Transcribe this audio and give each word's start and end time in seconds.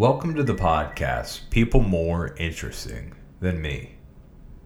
Welcome 0.00 0.34
to 0.36 0.42
the 0.42 0.54
podcast, 0.54 1.50
People 1.50 1.82
More 1.82 2.34
Interesting 2.38 3.12
Than 3.40 3.60
Me. 3.60 3.96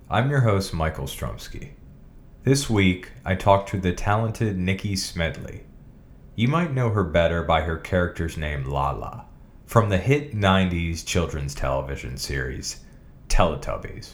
I'm 0.08 0.30
your 0.30 0.42
host, 0.42 0.72
Michael 0.72 1.06
Strumsky. 1.06 1.70
This 2.44 2.70
week, 2.70 3.10
I 3.24 3.34
talked 3.34 3.68
to 3.70 3.80
the 3.80 3.92
talented 3.92 4.56
Nikky 4.56 4.96
Smedley. 4.96 5.64
You 6.36 6.46
might 6.46 6.72
know 6.72 6.90
her 6.90 7.02
better 7.02 7.42
by 7.42 7.62
her 7.62 7.76
character's 7.76 8.36
name, 8.36 8.62
Laa-Laa, 8.62 9.24
from 9.66 9.88
the 9.88 9.98
hit 9.98 10.36
90s 10.36 11.04
children's 11.04 11.56
television 11.56 12.16
series, 12.16 12.84
Teletubbies. 13.28 14.12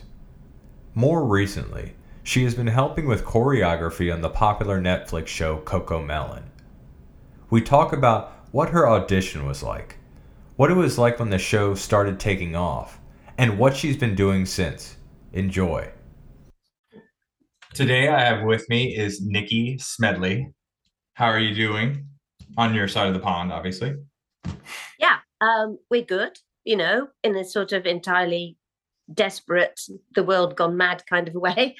More 0.95 1.27
recently, 1.27 1.97
she 2.23 2.45
has 2.45 2.55
been 2.55 2.69
helping 2.69 3.07
with 3.07 3.27
choreography 3.27 4.11
on 4.11 4.23
the 4.23 4.31
popular 4.31 4.81
Netflix 4.81 5.27
show 5.27 5.59
CoComelon. 5.59 6.45
We 7.51 7.61
talk 7.61 7.93
about 7.93 8.33
what 8.53 8.71
her 8.71 8.89
audition 8.89 9.45
was 9.45 9.63
like 9.63 9.99
what 10.61 10.71
it 10.71 10.75
was 10.75 10.99
like 10.99 11.19
when 11.19 11.31
the 11.31 11.39
show 11.39 11.75
started 11.75 12.21
taking 12.21 12.55
off, 12.55 13.01
and 13.39 13.59
what 13.59 13.75
she's 13.75 13.97
been 13.97 14.15
doing 14.15 14.45
since. 14.45 14.99
Enjoy. 15.33 15.91
Today, 17.73 18.09
I 18.09 18.21
have 18.21 18.45
with 18.45 18.69
me 18.69 18.95
is 18.95 19.27
Nikky 19.27 19.81
Smedley. 19.81 20.53
How 21.15 21.29
are 21.29 21.39
you 21.39 21.55
doing 21.55 22.07
on 22.59 22.75
your 22.75 22.89
side 22.89 23.09
of 23.09 23.15
the 23.15 23.21
pond, 23.21 23.51
obviously? 23.51 23.95
Yeah, 24.99 25.21
um, 25.41 25.79
we're 25.91 26.05
good, 26.05 26.39
you 26.65 26.77
know, 26.77 27.09
in 27.25 27.35
a 27.37 27.45
sort 27.47 27.73
of 27.73 27.87
entirely 27.87 28.59
desperate, 29.15 29.81
the 30.15 30.25
world 30.25 30.57
gone 30.57 30.77
mad 30.77 31.05
kind 31.09 31.27
of 31.27 31.33
way. 31.37 31.75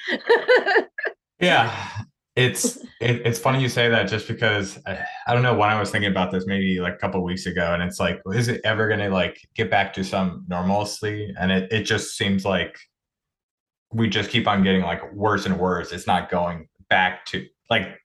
yeah, 1.39 1.71
it's 2.35 2.77
it, 3.01 3.25
it's 3.25 3.39
funny 3.39 3.61
you 3.61 3.69
say 3.69 3.89
that 3.89 4.03
just 4.03 4.27
because 4.27 4.79
I, 4.85 5.03
I, 5.27 5.33
don't 5.33 5.43
know 5.43 5.55
when 5.55 5.69
I 5.69 5.79
was 5.79 5.91
thinking 5.91 6.11
about 6.11 6.31
this 6.31 6.45
maybe 6.45 6.79
like 6.79 6.95
a 6.95 6.97
couple 6.97 7.23
weeks 7.23 7.45
ago 7.45 7.73
and 7.73 7.83
it's 7.83 7.99
like 7.99 8.21
is 8.33 8.47
it 8.47 8.61
ever 8.63 8.87
going 8.87 8.99
to 8.99 9.09
like 9.09 9.39
get 9.55 9.69
back 9.69 9.93
to 9.93 10.03
some 10.03 10.45
normalcy? 10.47 11.33
And 11.39 11.51
it 11.51 11.71
it 11.71 11.83
just 11.83 12.17
seems 12.17 12.45
like 12.45 12.77
we 13.93 14.07
just 14.07 14.29
keep 14.29 14.47
on 14.47 14.63
getting 14.63 14.81
like 14.81 15.13
worse 15.13 15.45
and 15.45 15.59
worse. 15.59 15.91
It's 15.91 16.07
not 16.07 16.29
going 16.29 16.67
back 16.89 17.25
to 17.27 17.45
like 17.69 17.97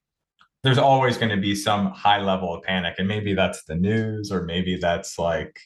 there's 0.62 0.78
always 0.78 1.16
going 1.16 1.30
to 1.30 1.40
be 1.40 1.54
some 1.54 1.92
high 1.92 2.20
level 2.20 2.52
of 2.54 2.62
panic 2.64 2.96
and 2.98 3.06
maybe 3.06 3.34
that's 3.34 3.64
the 3.64 3.74
news 3.76 4.32
or 4.32 4.42
maybe 4.42 4.76
that's 4.76 5.18
like 5.18 5.56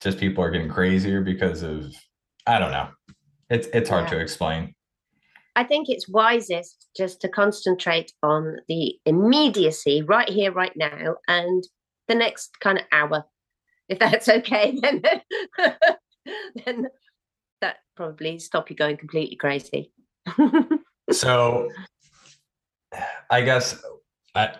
just 0.00 0.18
people 0.18 0.42
are 0.42 0.50
getting 0.50 0.68
crazier 0.68 1.20
because 1.20 1.62
of 1.62 1.94
I 2.46 2.58
don't 2.58 2.72
know. 2.72 2.88
It's 3.50 3.68
it's 3.68 3.88
hard 3.88 4.04
yeah. 4.04 4.10
to 4.10 4.20
explain 4.20 4.74
I 5.56 5.64
think 5.64 5.88
it's 5.88 6.06
wisest 6.06 6.86
just 6.94 7.20
to 7.22 7.28
concentrate 7.28 8.12
on 8.22 8.58
the 8.68 8.94
immediacy 9.06 10.02
right 10.02 10.28
here, 10.28 10.52
right 10.52 10.76
now, 10.76 11.16
and 11.26 11.64
the 12.08 12.14
next 12.14 12.60
kind 12.60 12.78
of 12.78 12.84
hour. 12.92 13.24
If 13.88 13.98
that's 13.98 14.28
okay, 14.28 14.78
then 14.82 15.02
then 16.64 16.88
that 17.62 17.76
probably 17.96 18.38
stop 18.38 18.68
you 18.68 18.76
going 18.76 18.98
completely 18.98 19.36
crazy. 19.36 19.92
so, 21.10 21.70
I 23.30 23.40
guess 23.40 23.82
I, 24.34 24.56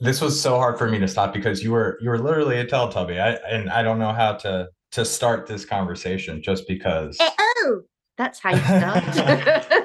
this 0.00 0.20
was 0.20 0.38
so 0.38 0.58
hard 0.58 0.76
for 0.76 0.88
me 0.88 0.98
to 0.98 1.08
stop 1.08 1.32
because 1.32 1.62
you 1.62 1.72
were 1.72 1.98
you 2.02 2.10
were 2.10 2.18
literally 2.18 2.58
a 2.58 2.66
Teletubby, 2.66 3.18
I, 3.18 3.34
and 3.50 3.70
I 3.70 3.82
don't 3.82 3.98
know 3.98 4.12
how 4.12 4.34
to 4.34 4.68
to 4.92 5.04
start 5.04 5.46
this 5.46 5.64
conversation 5.64 6.42
just 6.42 6.68
because. 6.68 7.16
Eh, 7.20 7.30
oh, 7.38 7.82
that's 8.16 8.38
how 8.38 8.50
you 8.50 8.62
start. 8.62 9.66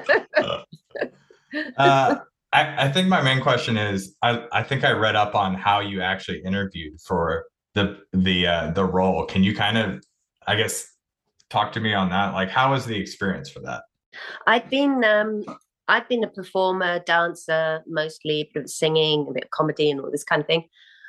uh, 1.76 2.16
I, 2.52 2.86
I 2.86 2.92
think 2.92 3.08
my 3.08 3.22
main 3.22 3.40
question 3.40 3.76
is 3.76 4.16
I, 4.22 4.44
I 4.52 4.62
think 4.62 4.84
I 4.84 4.92
read 4.92 5.16
up 5.16 5.34
on 5.34 5.54
how 5.54 5.80
you 5.80 6.00
actually 6.00 6.42
interviewed 6.44 7.00
for 7.06 7.44
the 7.74 7.98
the 8.12 8.46
uh, 8.46 8.70
the 8.72 8.84
role. 8.84 9.24
Can 9.26 9.44
you 9.44 9.54
kind 9.54 9.78
of 9.78 10.02
I 10.46 10.56
guess 10.56 10.86
talk 11.48 11.72
to 11.72 11.80
me 11.80 11.94
on 11.94 12.10
that? 12.10 12.34
Like 12.34 12.50
how 12.50 12.72
was 12.72 12.86
the 12.86 12.96
experience 12.96 13.50
for 13.50 13.60
that? 13.60 13.82
I've 14.46 14.68
been 14.68 15.04
um 15.04 15.44
I've 15.88 16.08
been 16.08 16.24
a 16.24 16.28
performer, 16.28 17.00
dancer, 17.00 17.82
mostly 17.86 18.42
a 18.42 18.50
bit 18.54 18.64
of 18.64 18.70
singing, 18.70 19.26
a 19.28 19.32
bit 19.32 19.44
of 19.44 19.50
comedy 19.50 19.90
and 19.90 20.00
all 20.00 20.10
this 20.10 20.24
kind 20.24 20.40
of 20.40 20.46
thing 20.46 20.64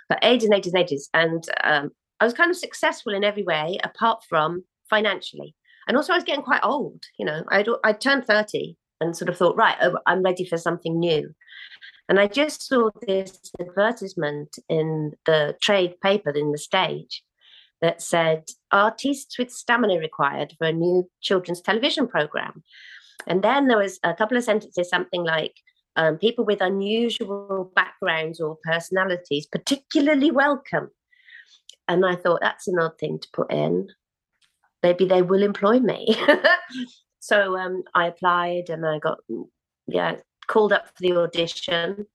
for 0.07 0.17
ages 0.23 0.45
and 0.45 0.55
ages 0.55 0.73
and 0.73 0.83
ages. 0.83 1.09
And 1.13 1.43
um, 1.63 1.89
I 2.19 2.25
was 2.25 2.33
kind 2.33 2.49
of 2.49 2.57
successful 2.57 3.13
in 3.13 3.23
every 3.23 3.43
way 3.43 3.77
apart 3.83 4.23
from 4.27 4.63
financially 4.89 5.55
and 5.87 5.97
also 5.97 6.13
I 6.13 6.17
was 6.17 6.23
getting 6.23 6.43
quite 6.43 6.61
old. 6.63 7.03
You 7.17 7.25
know, 7.25 7.43
I'd 7.49 7.67
I 7.83 7.93
turned 7.93 8.25
thirty 8.25 8.77
and 9.01 9.15
sort 9.15 9.29
of 9.29 9.37
thought, 9.37 9.55
right, 9.55 9.75
oh, 9.81 9.97
I'm 10.05 10.23
ready 10.23 10.45
for 10.45 10.57
something 10.57 10.99
new. 10.99 11.33
And 12.07 12.19
I 12.19 12.27
just 12.27 12.67
saw 12.67 12.89
this 13.07 13.51
advertisement 13.59 14.57
in 14.69 15.13
the 15.25 15.55
trade 15.61 15.99
paper 16.01 16.31
in 16.31 16.51
the 16.51 16.57
stage 16.57 17.23
that 17.81 18.01
said 18.01 18.43
artists 18.71 19.37
with 19.37 19.51
stamina 19.51 19.97
required 19.97 20.53
for 20.57 20.67
a 20.67 20.73
new 20.73 21.09
children's 21.21 21.61
television 21.61 22.07
program. 22.07 22.63
And 23.27 23.43
then 23.43 23.67
there 23.67 23.77
was 23.77 23.99
a 24.03 24.13
couple 24.13 24.37
of 24.37 24.43
sentences, 24.43 24.89
something 24.89 25.23
like 25.23 25.55
um, 25.95 26.17
people 26.17 26.45
with 26.45 26.61
unusual 26.61 27.71
backgrounds 27.75 28.39
or 28.39 28.57
personalities, 28.63 29.47
particularly 29.47 30.31
welcome. 30.31 30.89
And 31.87 32.05
I 32.05 32.15
thought 32.15 32.39
that's 32.41 32.67
an 32.67 32.79
odd 32.79 32.97
thing 32.99 33.19
to 33.19 33.27
put 33.33 33.51
in 33.51 33.87
maybe 34.83 35.05
they 35.05 35.21
will 35.21 35.43
employ 35.43 35.79
me. 35.79 36.15
so 37.21 37.55
um, 37.55 37.83
I 37.93 38.07
applied 38.07 38.69
and 38.69 38.85
I 38.85 38.97
got 38.97 39.19
yeah 39.87 40.15
called 40.47 40.73
up 40.73 40.87
for 40.87 40.93
the 40.99 41.15
audition. 41.15 42.07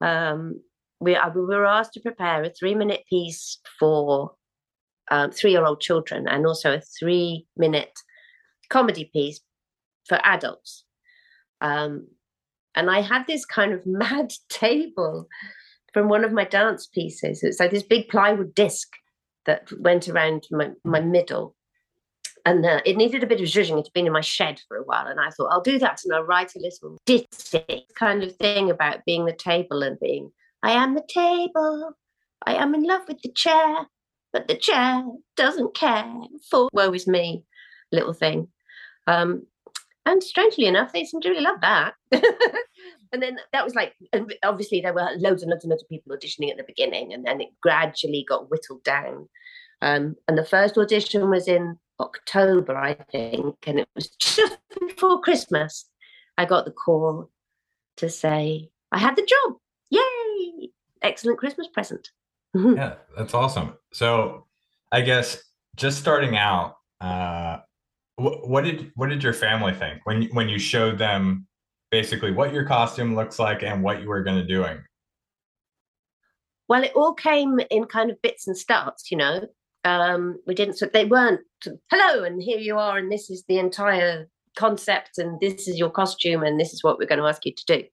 Um, 0.00 0.60
we, 1.00 1.16
we 1.34 1.40
were 1.40 1.66
asked 1.66 1.92
to 1.92 2.00
prepare 2.00 2.42
a 2.42 2.50
three 2.50 2.74
minute 2.74 3.04
piece 3.08 3.58
for 3.78 4.32
um, 5.10 5.30
three 5.30 5.52
year 5.52 5.66
old 5.66 5.80
children 5.82 6.26
and 6.26 6.46
also 6.46 6.74
a 6.74 6.82
three 6.98 7.46
minute 7.56 7.92
comedy 8.70 9.10
piece 9.12 9.40
for 10.08 10.18
adults. 10.24 10.84
Um, 11.60 12.08
and 12.74 12.90
I 12.90 13.02
had 13.02 13.26
this 13.26 13.44
kind 13.44 13.74
of 13.74 13.82
mad 13.86 14.32
table 14.48 15.28
from 15.92 16.08
one 16.08 16.24
of 16.24 16.32
my 16.32 16.44
dance 16.44 16.86
pieces. 16.86 17.42
It's 17.42 17.60
like 17.60 17.70
this 17.70 17.82
big 17.82 18.08
plywood 18.08 18.54
disc 18.54 18.88
that 19.44 19.68
went 19.78 20.08
around 20.08 20.44
my, 20.50 20.70
my 20.84 21.00
middle. 21.00 21.54
And 22.46 22.64
uh, 22.64 22.80
it 22.84 22.96
needed 22.96 23.22
a 23.22 23.26
bit 23.26 23.40
of 23.40 23.46
zhuzhing. 23.46 23.78
It's 23.78 23.88
been 23.88 24.06
in 24.06 24.12
my 24.12 24.20
shed 24.20 24.60
for 24.68 24.76
a 24.76 24.82
while. 24.82 25.06
And 25.06 25.18
I 25.18 25.30
thought, 25.30 25.50
I'll 25.50 25.62
do 25.62 25.78
that. 25.78 26.00
And 26.04 26.14
I'll 26.14 26.24
write 26.24 26.54
a 26.54 26.60
little 26.60 26.98
ditty 27.06 27.86
kind 27.94 28.22
of 28.22 28.36
thing 28.36 28.70
about 28.70 29.04
being 29.06 29.24
the 29.24 29.32
table 29.32 29.82
and 29.82 29.98
being, 29.98 30.30
I 30.62 30.72
am 30.72 30.94
the 30.94 31.06
table. 31.08 31.96
I 32.46 32.54
am 32.54 32.74
in 32.74 32.82
love 32.82 33.02
with 33.08 33.22
the 33.22 33.32
chair, 33.32 33.86
but 34.32 34.48
the 34.48 34.56
chair 34.56 35.02
doesn't 35.36 35.74
care 35.74 36.04
for 36.50 36.68
woe 36.72 36.92
is 36.92 37.06
me 37.06 37.44
little 37.90 38.12
thing. 38.12 38.48
Um, 39.06 39.46
and 40.06 40.22
strangely 40.22 40.66
enough, 40.66 40.92
they 40.92 41.04
seem 41.04 41.22
to 41.22 41.30
really 41.30 41.42
love 41.42 41.60
that. 41.62 41.94
and 42.12 43.22
then 43.22 43.38
that 43.52 43.64
was 43.64 43.74
like, 43.74 43.94
obviously, 44.42 44.82
there 44.82 44.92
were 44.92 45.08
loads 45.16 45.42
and 45.42 45.50
loads 45.50 45.64
and 45.64 45.70
loads 45.70 45.82
of 45.82 45.88
people 45.88 46.14
auditioning 46.14 46.50
at 46.50 46.58
the 46.58 46.64
beginning, 46.66 47.14
and 47.14 47.24
then 47.24 47.40
it 47.40 47.48
gradually 47.62 48.24
got 48.28 48.50
whittled 48.50 48.84
down. 48.84 49.28
Um, 49.80 50.16
and 50.28 50.36
the 50.36 50.44
first 50.44 50.76
audition 50.76 51.30
was 51.30 51.48
in 51.48 51.78
October, 52.00 52.76
I 52.76 52.94
think, 52.94 53.56
and 53.66 53.78
it 53.78 53.88
was 53.94 54.08
just 54.18 54.58
before 54.80 55.20
Christmas. 55.20 55.86
I 56.36 56.44
got 56.44 56.64
the 56.64 56.72
call 56.72 57.30
to 57.98 58.08
say 58.08 58.70
I 58.90 58.98
had 58.98 59.16
the 59.16 59.22
job. 59.26 59.58
Yay! 59.90 60.70
Excellent 61.02 61.38
Christmas 61.38 61.68
present. 61.68 62.10
yeah, 62.54 62.94
that's 63.16 63.34
awesome. 63.34 63.76
So, 63.92 64.46
I 64.92 65.00
guess 65.00 65.42
just 65.76 65.98
starting 65.98 66.36
out, 66.36 66.76
uh, 67.00 67.58
what, 68.16 68.48
what 68.48 68.64
did 68.64 68.92
what 68.94 69.10
did 69.10 69.22
your 69.22 69.32
family 69.32 69.74
think 69.74 70.00
when 70.04 70.24
when 70.32 70.48
you 70.48 70.58
showed 70.58 70.98
them 70.98 71.46
basically 71.90 72.32
what 72.32 72.52
your 72.52 72.64
costume 72.64 73.14
looks 73.14 73.38
like 73.38 73.62
and 73.62 73.82
what 73.82 74.00
you 74.00 74.08
were 74.08 74.22
going 74.22 74.38
to 74.38 74.46
doing? 74.46 74.78
Well, 76.68 76.82
it 76.82 76.92
all 76.94 77.14
came 77.14 77.60
in 77.70 77.84
kind 77.84 78.10
of 78.10 78.20
bits 78.22 78.46
and 78.46 78.56
starts, 78.56 79.10
you 79.10 79.16
know. 79.16 79.46
Um, 79.84 80.38
we 80.46 80.54
didn't, 80.54 80.78
so 80.78 80.86
they 80.86 81.04
weren't, 81.04 81.40
hello, 81.90 82.24
and 82.24 82.42
here 82.42 82.58
you 82.58 82.78
are, 82.78 82.96
and 82.96 83.12
this 83.12 83.28
is 83.30 83.44
the 83.48 83.58
entire 83.58 84.28
concept, 84.56 85.18
and 85.18 85.38
this 85.40 85.68
is 85.68 85.78
your 85.78 85.90
costume, 85.90 86.42
and 86.42 86.58
this 86.58 86.72
is 86.72 86.82
what 86.82 86.98
we're 86.98 87.08
going 87.08 87.20
to 87.20 87.26
ask 87.26 87.44
you 87.44 87.52
to 87.54 87.64
do. 87.66 87.84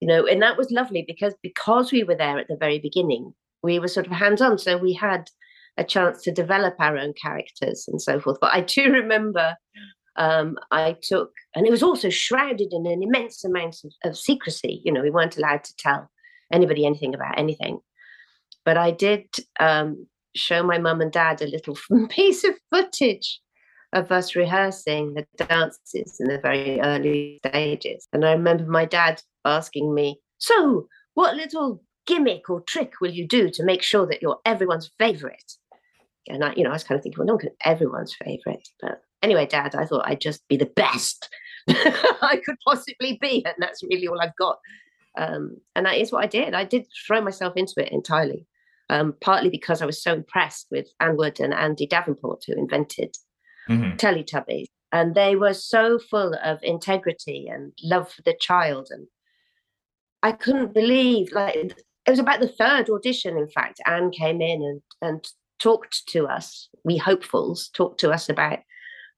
You 0.00 0.08
know, 0.08 0.26
and 0.26 0.42
that 0.42 0.56
was 0.56 0.70
lovely 0.70 1.04
because 1.06 1.34
because 1.42 1.92
we 1.92 2.04
were 2.04 2.14
there 2.14 2.38
at 2.38 2.48
the 2.48 2.56
very 2.56 2.78
beginning, 2.78 3.32
we 3.62 3.78
were 3.78 3.88
sort 3.88 4.06
of 4.06 4.12
hands 4.12 4.42
on. 4.42 4.58
So 4.58 4.76
we 4.76 4.92
had 4.92 5.30
a 5.76 5.84
chance 5.84 6.22
to 6.22 6.32
develop 6.32 6.74
our 6.78 6.96
own 6.96 7.14
characters 7.20 7.86
and 7.88 8.00
so 8.00 8.20
forth. 8.20 8.38
But 8.40 8.52
I 8.52 8.60
do 8.60 8.82
remember 8.92 9.56
um, 10.16 10.56
I 10.70 10.96
took, 11.02 11.32
and 11.54 11.66
it 11.66 11.70
was 11.70 11.82
also 11.82 12.08
shrouded 12.08 12.72
in 12.72 12.86
an 12.86 13.02
immense 13.02 13.44
amount 13.44 13.76
of, 13.84 13.92
of, 14.04 14.16
secrecy. 14.16 14.80
You 14.84 14.92
know, 14.92 15.02
we 15.02 15.10
weren't 15.10 15.36
allowed 15.36 15.64
to 15.64 15.76
tell 15.76 16.08
anybody 16.52 16.86
anything 16.86 17.14
about 17.14 17.38
anything. 17.38 17.80
But 18.64 18.76
I 18.78 18.92
did 18.92 19.26
um, 19.58 20.06
show 20.34 20.62
my 20.62 20.78
mum 20.78 21.00
and 21.00 21.12
dad 21.12 21.42
a 21.42 21.46
little 21.46 21.76
piece 22.08 22.44
of 22.44 22.54
footage 22.70 23.40
of 23.92 24.10
us 24.10 24.34
rehearsing 24.34 25.14
the 25.14 25.26
dances 25.46 26.16
in 26.18 26.28
the 26.28 26.38
very 26.38 26.80
early 26.80 27.40
stages. 27.46 28.08
And 28.12 28.24
I 28.24 28.32
remember 28.32 28.64
my 28.64 28.84
dad 28.84 29.22
asking 29.44 29.94
me, 29.94 30.18
So, 30.38 30.88
what 31.14 31.36
little 31.36 31.82
gimmick 32.06 32.50
or 32.50 32.60
trick 32.62 32.94
will 33.00 33.12
you 33.12 33.26
do 33.26 33.50
to 33.50 33.64
make 33.64 33.82
sure 33.82 34.06
that 34.06 34.20
you're 34.20 34.40
everyone's 34.44 34.90
favorite? 34.98 35.52
And 36.28 36.44
I, 36.44 36.54
you 36.54 36.64
know, 36.64 36.70
I 36.70 36.74
was 36.74 36.84
kind 36.84 36.98
of 36.98 37.02
thinking, 37.02 37.18
well, 37.18 37.26
no 37.26 37.34
one 37.34 37.48
everyone's 37.64 38.14
favorite. 38.14 38.68
But 38.80 39.02
anyway, 39.22 39.46
Dad, 39.46 39.74
I 39.74 39.84
thought 39.84 40.08
I'd 40.08 40.20
just 40.20 40.46
be 40.48 40.56
the 40.56 40.66
best 40.66 41.28
I 41.68 42.40
could 42.44 42.56
possibly 42.66 43.18
be, 43.20 43.44
and 43.44 43.54
that's 43.58 43.82
really 43.82 44.06
all 44.06 44.20
I've 44.20 44.36
got. 44.36 44.58
Um, 45.16 45.58
and 45.74 45.86
that 45.86 45.98
is 45.98 46.12
what 46.12 46.24
I 46.24 46.26
did. 46.26 46.54
I 46.54 46.64
did 46.64 46.86
throw 47.06 47.20
myself 47.20 47.54
into 47.56 47.74
it 47.78 47.92
entirely, 47.92 48.46
um, 48.90 49.14
partly 49.20 49.50
because 49.50 49.82
I 49.82 49.86
was 49.86 50.02
so 50.02 50.12
impressed 50.12 50.66
with 50.70 50.88
Anne 51.00 51.16
Wood 51.16 51.40
and 51.40 51.54
Andy 51.54 51.86
Davenport, 51.86 52.44
who 52.46 52.54
invented 52.54 53.16
mm-hmm. 53.68 53.96
Teletubbies. 53.96 54.66
And 54.92 55.14
they 55.14 55.34
were 55.34 55.54
so 55.54 55.98
full 55.98 56.34
of 56.44 56.58
integrity 56.62 57.48
and 57.52 57.72
love 57.82 58.12
for 58.12 58.22
the 58.22 58.36
child. 58.40 58.88
And 58.90 59.08
I 60.22 60.32
couldn't 60.32 60.72
believe, 60.72 61.32
like, 61.32 61.56
it 61.56 62.10
was 62.10 62.20
about 62.20 62.40
the 62.40 62.48
third 62.48 62.88
audition, 62.88 63.36
in 63.36 63.48
fact. 63.48 63.80
Anne 63.86 64.10
came 64.10 64.40
in 64.40 64.62
and, 64.62 64.80
and 65.02 65.28
talked 65.58 66.06
to 66.08 66.26
us, 66.26 66.68
we 66.84 66.96
hopefuls 66.96 67.70
talked 67.74 67.98
to 68.00 68.10
us 68.10 68.28
about 68.28 68.58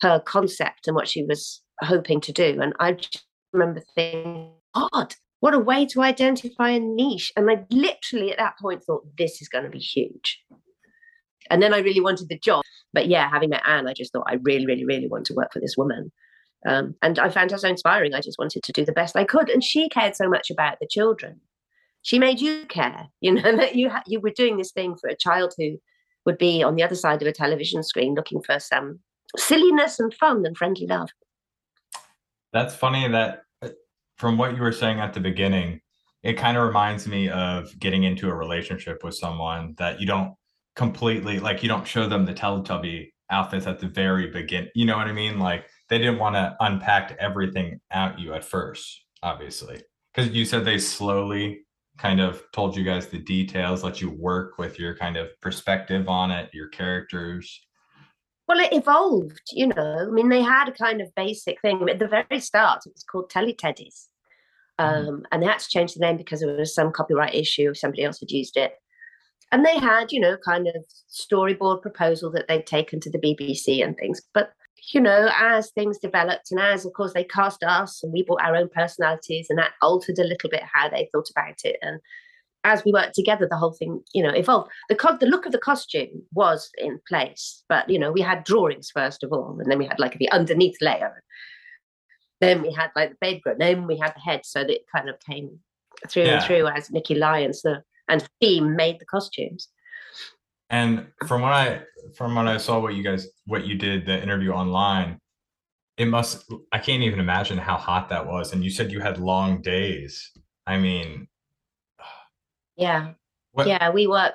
her 0.00 0.20
concept 0.20 0.86
and 0.86 0.94
what 0.94 1.08
she 1.08 1.24
was 1.24 1.60
hoping 1.80 2.20
to 2.22 2.32
do. 2.32 2.58
And 2.60 2.72
I 2.78 2.92
just 2.92 3.24
remember 3.52 3.82
thinking, 3.94 4.52
God, 4.74 5.14
what 5.46 5.54
a 5.54 5.60
way 5.60 5.86
to 5.86 6.02
identify 6.02 6.70
a 6.70 6.80
niche. 6.80 7.32
And 7.36 7.48
I 7.48 7.64
literally 7.70 8.32
at 8.32 8.38
that 8.38 8.58
point 8.60 8.82
thought, 8.82 9.06
this 9.16 9.40
is 9.40 9.48
going 9.48 9.62
to 9.62 9.70
be 9.70 9.78
huge. 9.78 10.42
And 11.50 11.62
then 11.62 11.72
I 11.72 11.78
really 11.78 12.00
wanted 12.00 12.28
the 12.28 12.36
job. 12.36 12.64
But 12.92 13.06
yeah, 13.06 13.30
having 13.30 13.50
met 13.50 13.62
Anne, 13.64 13.86
I 13.86 13.92
just 13.92 14.12
thought, 14.12 14.26
I 14.26 14.38
really, 14.42 14.66
really, 14.66 14.84
really 14.84 15.06
want 15.06 15.24
to 15.26 15.34
work 15.34 15.52
for 15.52 15.60
this 15.60 15.76
woman. 15.78 16.10
Um, 16.66 16.96
and 17.00 17.20
I 17.20 17.28
found 17.28 17.52
her 17.52 17.58
so 17.58 17.68
inspiring. 17.68 18.12
I 18.12 18.22
just 18.22 18.40
wanted 18.40 18.64
to 18.64 18.72
do 18.72 18.84
the 18.84 18.90
best 18.90 19.14
I 19.14 19.22
could. 19.22 19.48
And 19.48 19.62
she 19.62 19.88
cared 19.88 20.16
so 20.16 20.28
much 20.28 20.50
about 20.50 20.78
the 20.80 20.88
children. 20.90 21.40
She 22.02 22.18
made 22.18 22.40
you 22.40 22.66
care, 22.66 23.06
you 23.20 23.32
know, 23.32 23.56
that 23.56 23.76
you, 23.76 23.88
ha- 23.88 24.02
you 24.04 24.18
were 24.18 24.30
doing 24.30 24.56
this 24.56 24.72
thing 24.72 24.96
for 24.96 25.08
a 25.08 25.14
child 25.14 25.54
who 25.56 25.76
would 26.24 26.38
be 26.38 26.64
on 26.64 26.74
the 26.74 26.82
other 26.82 26.96
side 26.96 27.22
of 27.22 27.28
a 27.28 27.32
television 27.32 27.84
screen 27.84 28.16
looking 28.16 28.42
for 28.42 28.58
some 28.58 28.98
silliness 29.36 30.00
and 30.00 30.12
fun 30.12 30.44
and 30.44 30.56
friendly 30.56 30.88
love. 30.88 31.10
That's 32.52 32.74
funny 32.74 33.06
that 33.06 33.45
from 34.16 34.38
what 34.38 34.56
you 34.56 34.62
were 34.62 34.72
saying 34.72 35.00
at 35.00 35.14
the 35.14 35.20
beginning, 35.20 35.80
it 36.22 36.34
kind 36.34 36.56
of 36.56 36.66
reminds 36.66 37.06
me 37.06 37.28
of 37.28 37.68
getting 37.78 38.04
into 38.04 38.28
a 38.28 38.34
relationship 38.34 39.04
with 39.04 39.14
someone 39.14 39.74
that 39.78 40.00
you 40.00 40.06
don't 40.06 40.34
completely 40.74 41.38
like 41.38 41.62
you 41.62 41.68
don't 41.68 41.86
show 41.86 42.08
them 42.08 42.24
the 42.24 42.34
Teletubby 42.34 43.08
outfits 43.30 43.66
at 43.66 43.78
the 43.78 43.88
very 43.88 44.28
beginning. 44.28 44.70
You 44.74 44.86
know 44.86 44.96
what 44.96 45.08
I 45.08 45.12
mean? 45.12 45.38
Like 45.38 45.66
they 45.88 45.98
didn't 45.98 46.18
want 46.18 46.36
to 46.36 46.56
unpack 46.60 47.16
everything 47.20 47.80
at 47.90 48.18
you 48.18 48.34
at 48.34 48.44
first, 48.44 49.04
obviously. 49.22 49.82
Because 50.14 50.30
you 50.32 50.44
said 50.44 50.64
they 50.64 50.78
slowly 50.78 51.60
kind 51.98 52.20
of 52.20 52.42
told 52.52 52.76
you 52.76 52.84
guys 52.84 53.06
the 53.06 53.18
details, 53.18 53.82
let 53.82 54.00
you 54.00 54.10
work 54.10 54.58
with 54.58 54.78
your 54.78 54.96
kind 54.96 55.16
of 55.16 55.28
perspective 55.40 56.08
on 56.08 56.30
it, 56.30 56.50
your 56.52 56.68
characters. 56.68 57.65
Well, 58.48 58.60
it 58.60 58.72
evolved, 58.72 59.50
you 59.52 59.66
know. 59.66 60.06
I 60.08 60.10
mean, 60.10 60.28
they 60.28 60.42
had 60.42 60.68
a 60.68 60.72
kind 60.72 61.00
of 61.00 61.14
basic 61.14 61.60
thing. 61.60 61.88
At 61.88 61.98
the 61.98 62.06
very 62.06 62.40
start, 62.40 62.82
it 62.86 62.92
was 62.92 63.02
called 63.02 63.30
Teleteddies. 63.30 64.06
Mm-hmm. 64.80 65.08
Um. 65.08 65.26
And 65.32 65.42
they 65.42 65.46
had 65.46 65.58
to 65.58 65.68
change 65.68 65.94
the 65.94 66.00
name 66.00 66.16
because 66.16 66.40
there 66.40 66.56
was 66.56 66.74
some 66.74 66.92
copyright 66.92 67.34
issue, 67.34 67.74
somebody 67.74 68.04
else 68.04 68.20
had 68.20 68.30
used 68.30 68.56
it. 68.56 68.74
And 69.52 69.64
they 69.64 69.78
had, 69.78 70.12
you 70.12 70.20
know, 70.20 70.36
kind 70.36 70.66
of 70.66 70.74
storyboard 71.10 71.82
proposal 71.82 72.30
that 72.32 72.46
they'd 72.48 72.66
taken 72.66 73.00
to 73.00 73.10
the 73.10 73.18
BBC 73.18 73.84
and 73.84 73.96
things. 73.96 74.20
But, 74.34 74.50
you 74.92 75.00
know, 75.00 75.30
as 75.36 75.70
things 75.70 75.98
developed 75.98 76.50
and 76.50 76.60
as, 76.60 76.84
of 76.84 76.92
course, 76.92 77.12
they 77.12 77.24
cast 77.24 77.62
us 77.62 78.02
and 78.02 78.12
we 78.12 78.24
brought 78.24 78.42
our 78.42 78.56
own 78.56 78.68
personalities 78.68 79.46
and 79.48 79.58
that 79.58 79.72
altered 79.82 80.18
a 80.18 80.24
little 80.24 80.50
bit 80.50 80.62
how 80.64 80.88
they 80.88 81.08
thought 81.12 81.30
about 81.30 81.60
it. 81.64 81.76
And 81.80 82.00
as 82.66 82.84
we 82.84 82.92
worked 82.92 83.14
together, 83.14 83.46
the 83.48 83.56
whole 83.56 83.72
thing, 83.72 84.02
you 84.12 84.22
know, 84.22 84.30
evolved. 84.30 84.70
The 84.88 84.96
co- 84.96 85.16
the 85.16 85.26
look 85.26 85.46
of 85.46 85.52
the 85.52 85.58
costume 85.58 86.22
was 86.34 86.68
in 86.76 86.98
place, 87.08 87.62
but 87.68 87.88
you 87.88 87.98
know, 87.98 88.10
we 88.10 88.20
had 88.20 88.44
drawings 88.44 88.90
first 88.92 89.22
of 89.22 89.32
all, 89.32 89.56
and 89.60 89.70
then 89.70 89.78
we 89.78 89.86
had 89.86 90.00
like 90.00 90.18
the 90.18 90.30
underneath 90.32 90.76
layer. 90.80 91.22
Then 92.40 92.60
we 92.60 92.72
had 92.72 92.90
like 92.96 93.10
the 93.10 93.16
baby 93.20 93.40
grow, 93.40 93.54
then 93.56 93.86
we 93.86 93.96
had 93.96 94.14
the 94.16 94.20
head, 94.20 94.40
so 94.44 94.60
that 94.60 94.70
it 94.70 94.82
kind 94.94 95.08
of 95.08 95.16
came 95.20 95.58
through 96.08 96.24
yeah. 96.24 96.36
and 96.36 96.44
through 96.44 96.66
as 96.66 96.90
Nikki 96.90 97.14
Lyons 97.14 97.62
the 97.62 97.82
and 98.08 98.28
team 98.40 98.74
made 98.76 98.98
the 98.98 99.06
costumes. 99.06 99.68
And 100.68 101.06
from 101.28 101.42
what 101.42 101.52
I 101.52 101.82
from 102.16 102.34
what 102.34 102.48
I 102.48 102.56
saw, 102.56 102.80
what 102.80 102.94
you 102.94 103.04
guys 103.04 103.28
what 103.46 103.64
you 103.64 103.76
did 103.76 104.06
the 104.06 104.20
interview 104.20 104.50
online, 104.50 105.20
it 105.96 106.06
must 106.06 106.52
I 106.72 106.78
can't 106.80 107.04
even 107.04 107.20
imagine 107.20 107.58
how 107.58 107.76
hot 107.76 108.08
that 108.08 108.26
was. 108.26 108.52
And 108.52 108.64
you 108.64 108.70
said 108.70 108.90
you 108.90 109.00
had 109.00 109.18
long 109.18 109.62
days. 109.62 110.32
I 110.66 110.78
mean, 110.78 111.28
yeah. 112.76 113.12
What? 113.52 113.66
Yeah, 113.66 113.90
we 113.90 114.06
work 114.06 114.34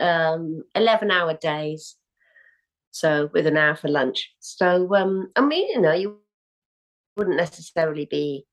um 0.00 0.62
11 0.74 1.10
hour 1.10 1.34
days. 1.34 1.96
So 2.90 3.30
with 3.32 3.46
an 3.46 3.56
hour 3.56 3.74
for 3.74 3.88
lunch. 3.88 4.32
So 4.40 4.94
um 4.94 5.30
I 5.36 5.40
mean, 5.40 5.68
you 5.68 5.80
know, 5.80 5.92
you 5.92 6.18
wouldn't 7.16 7.36
necessarily 7.36 8.06
be 8.06 8.46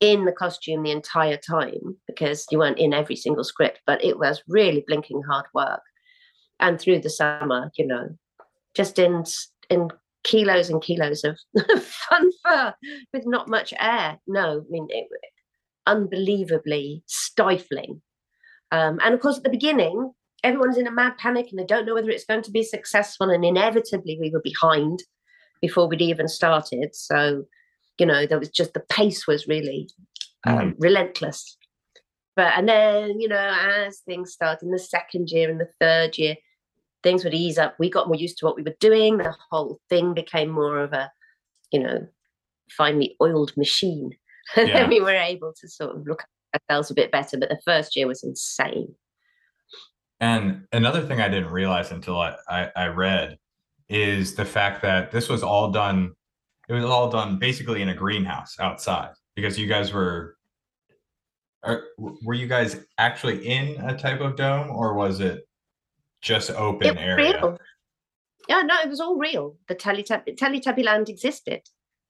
in 0.00 0.24
the 0.24 0.32
costume 0.32 0.82
the 0.82 0.90
entire 0.90 1.36
time 1.36 1.96
because 2.06 2.46
you 2.50 2.58
weren't 2.58 2.78
in 2.78 2.92
every 2.92 3.16
single 3.16 3.44
script, 3.44 3.80
but 3.86 4.02
it 4.04 4.18
was 4.18 4.42
really 4.48 4.84
blinking 4.86 5.22
hard 5.22 5.46
work. 5.54 5.82
And 6.58 6.80
through 6.80 7.00
the 7.00 7.10
summer, 7.10 7.70
you 7.76 7.86
know, 7.86 8.08
just 8.74 8.98
in 8.98 9.24
in 9.68 9.88
kilos 10.24 10.68
and 10.68 10.82
kilos 10.82 11.24
of 11.24 11.38
fun 11.82 12.30
fur 12.42 12.74
with 13.12 13.26
not 13.26 13.48
much 13.48 13.72
air. 13.78 14.18
No, 14.26 14.60
I 14.60 14.64
mean, 14.68 14.86
it, 14.90 15.08
unbelievably 15.86 17.02
stifling 17.06 18.02
um, 18.70 18.98
and 19.02 19.14
of 19.14 19.20
course, 19.20 19.36
at 19.36 19.42
the 19.42 19.50
beginning, 19.50 20.12
everyone's 20.42 20.78
in 20.78 20.86
a 20.86 20.92
mad 20.92 21.18
panic 21.18 21.48
and 21.50 21.58
they 21.58 21.64
don't 21.64 21.86
know 21.86 21.94
whether 21.94 22.10
it's 22.10 22.24
going 22.24 22.42
to 22.42 22.50
be 22.50 22.62
successful. 22.62 23.30
And 23.30 23.44
inevitably, 23.44 24.18
we 24.20 24.30
were 24.30 24.42
behind 24.42 25.02
before 25.60 25.88
we'd 25.88 26.00
even 26.02 26.28
started. 26.28 26.94
So, 26.94 27.44
you 27.98 28.06
know, 28.06 28.26
there 28.26 28.38
was 28.38 28.50
just 28.50 28.74
the 28.74 28.80
pace 28.80 29.26
was 29.26 29.46
really 29.46 29.88
um, 30.46 30.58
mm. 30.58 30.74
relentless. 30.78 31.56
But 32.36 32.54
and 32.56 32.68
then, 32.68 33.20
you 33.20 33.28
know, 33.28 33.54
as 33.86 33.98
things 34.00 34.32
started 34.32 34.64
in 34.64 34.70
the 34.70 34.78
second 34.78 35.30
year 35.30 35.50
and 35.50 35.60
the 35.60 35.68
third 35.80 36.16
year, 36.16 36.36
things 37.02 37.24
would 37.24 37.34
ease 37.34 37.58
up. 37.58 37.74
We 37.78 37.90
got 37.90 38.06
more 38.06 38.16
used 38.16 38.38
to 38.38 38.46
what 38.46 38.56
we 38.56 38.62
were 38.62 38.76
doing. 38.80 39.18
The 39.18 39.34
whole 39.50 39.80
thing 39.88 40.14
became 40.14 40.48
more 40.48 40.78
of 40.78 40.92
a, 40.92 41.10
you 41.72 41.80
know, 41.80 42.06
finely 42.70 43.16
oiled 43.20 43.56
machine. 43.56 44.12
And 44.56 44.68
yeah. 44.68 44.80
then 44.80 44.88
we 44.88 45.00
were 45.00 45.10
able 45.10 45.52
to 45.60 45.68
sort 45.68 45.96
of 45.96 46.06
look 46.06 46.24
ourselves 46.54 46.90
a 46.90 46.94
bit 46.94 47.10
better, 47.10 47.38
but 47.38 47.48
the 47.48 47.60
first 47.64 47.96
year 47.96 48.06
was 48.06 48.22
insane. 48.22 48.94
And 50.20 50.66
another 50.72 51.02
thing 51.02 51.20
I 51.20 51.28
didn't 51.28 51.50
realize 51.50 51.92
until 51.92 52.20
I, 52.20 52.34
I, 52.48 52.70
I 52.76 52.86
read 52.88 53.38
is 53.88 54.34
the 54.34 54.44
fact 54.44 54.82
that 54.82 55.10
this 55.10 55.28
was 55.28 55.42
all 55.42 55.70
done, 55.70 56.12
it 56.68 56.74
was 56.74 56.84
all 56.84 57.10
done 57.10 57.38
basically 57.38 57.82
in 57.82 57.88
a 57.88 57.94
greenhouse 57.94 58.56
outside 58.60 59.12
because 59.34 59.58
you 59.58 59.66
guys 59.66 59.92
were 59.92 60.36
are, 61.62 61.84
were 61.98 62.34
you 62.34 62.46
guys 62.46 62.84
actually 62.98 63.46
in 63.46 63.80
a 63.84 63.96
type 63.96 64.20
of 64.20 64.36
dome 64.36 64.70
or 64.70 64.94
was 64.94 65.20
it 65.20 65.46
just 66.22 66.50
open 66.50 66.88
it 66.88 66.98
area? 66.98 67.34
Real. 67.34 67.58
Yeah, 68.48 68.62
no, 68.62 68.76
it 68.82 68.88
was 68.88 69.00
all 69.00 69.16
real. 69.16 69.56
The 69.68 69.74
Teletubby, 69.74 70.36
Teletubby 70.36 70.84
Land 70.84 71.08
existed 71.08 71.60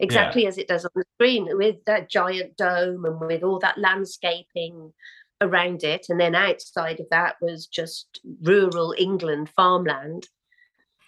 exactly 0.00 0.42
yeah. 0.42 0.48
as 0.48 0.58
it 0.58 0.68
does 0.68 0.84
on 0.84 0.90
the 0.94 1.04
screen 1.14 1.48
with 1.56 1.76
that 1.86 2.10
giant 2.10 2.56
dome 2.56 3.04
and 3.04 3.20
with 3.20 3.42
all 3.42 3.58
that 3.60 3.78
landscaping 3.78 4.92
around 5.40 5.84
it. 5.84 6.06
And 6.08 6.20
then 6.20 6.34
outside 6.34 7.00
of 7.00 7.06
that 7.10 7.36
was 7.40 7.66
just 7.66 8.20
rural 8.42 8.94
England 8.98 9.50
farmland. 9.50 10.26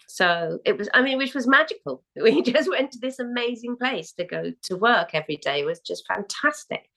So 0.08 0.58
it 0.64 0.76
was, 0.76 0.88
I 0.92 1.02
mean, 1.02 1.18
which 1.18 1.34
was 1.34 1.46
magical. 1.46 2.04
We 2.22 2.42
just 2.42 2.68
went 2.68 2.92
to 2.92 2.98
this 2.98 3.18
amazing 3.18 3.76
place 3.76 4.12
to 4.12 4.24
go 4.24 4.52
to 4.64 4.76
work 4.76 5.14
every 5.14 5.36
day. 5.38 5.60
It 5.60 5.66
was 5.66 5.80
just 5.80 6.06
fantastic. 6.06 6.88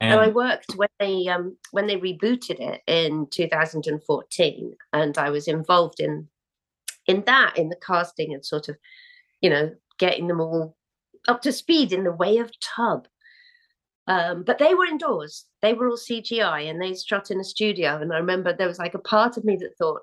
And, 0.00 0.12
and 0.12 0.20
I 0.20 0.28
worked 0.28 0.74
when 0.76 0.88
they 0.98 1.28
um, 1.28 1.56
when 1.70 1.86
they 1.86 1.96
rebooted 1.96 2.60
it 2.60 2.82
in 2.86 3.28
2014, 3.30 4.74
and 4.92 5.18
I 5.18 5.30
was 5.30 5.48
involved 5.48 6.00
in 6.00 6.28
in 7.06 7.22
that 7.26 7.56
in 7.56 7.68
the 7.68 7.76
casting 7.76 8.34
and 8.34 8.44
sort 8.44 8.68
of, 8.68 8.76
you 9.40 9.48
know, 9.50 9.72
getting 9.98 10.26
them 10.26 10.40
all 10.40 10.76
up 11.28 11.42
to 11.42 11.52
speed 11.52 11.92
in 11.92 12.04
the 12.04 12.12
way 12.12 12.38
of 12.38 12.52
tub. 12.60 13.06
Um, 14.06 14.44
but 14.44 14.58
they 14.58 14.74
were 14.74 14.84
indoors. 14.84 15.46
They 15.62 15.72
were 15.72 15.88
all 15.88 15.96
CGI 15.96 16.68
and 16.68 16.80
they 16.80 16.94
shot 16.94 17.30
in 17.30 17.40
a 17.40 17.44
studio. 17.44 18.00
And 18.00 18.12
I 18.12 18.18
remember 18.18 18.52
there 18.52 18.68
was 18.68 18.78
like 18.78 18.94
a 18.94 18.98
part 18.98 19.36
of 19.36 19.44
me 19.44 19.56
that 19.56 19.76
thought, 19.78 20.02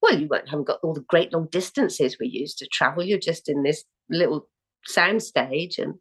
well, 0.00 0.18
you 0.18 0.28
haven't 0.32 0.66
got 0.66 0.80
all 0.82 0.94
the 0.94 1.00
great 1.08 1.32
long 1.32 1.48
distances 1.50 2.16
we 2.18 2.28
used 2.28 2.58
to 2.58 2.66
travel. 2.66 3.02
You're 3.02 3.18
just 3.18 3.48
in 3.48 3.62
this 3.62 3.84
little 4.08 4.48
sound 4.86 5.22
stage 5.22 5.78
and 5.78 5.94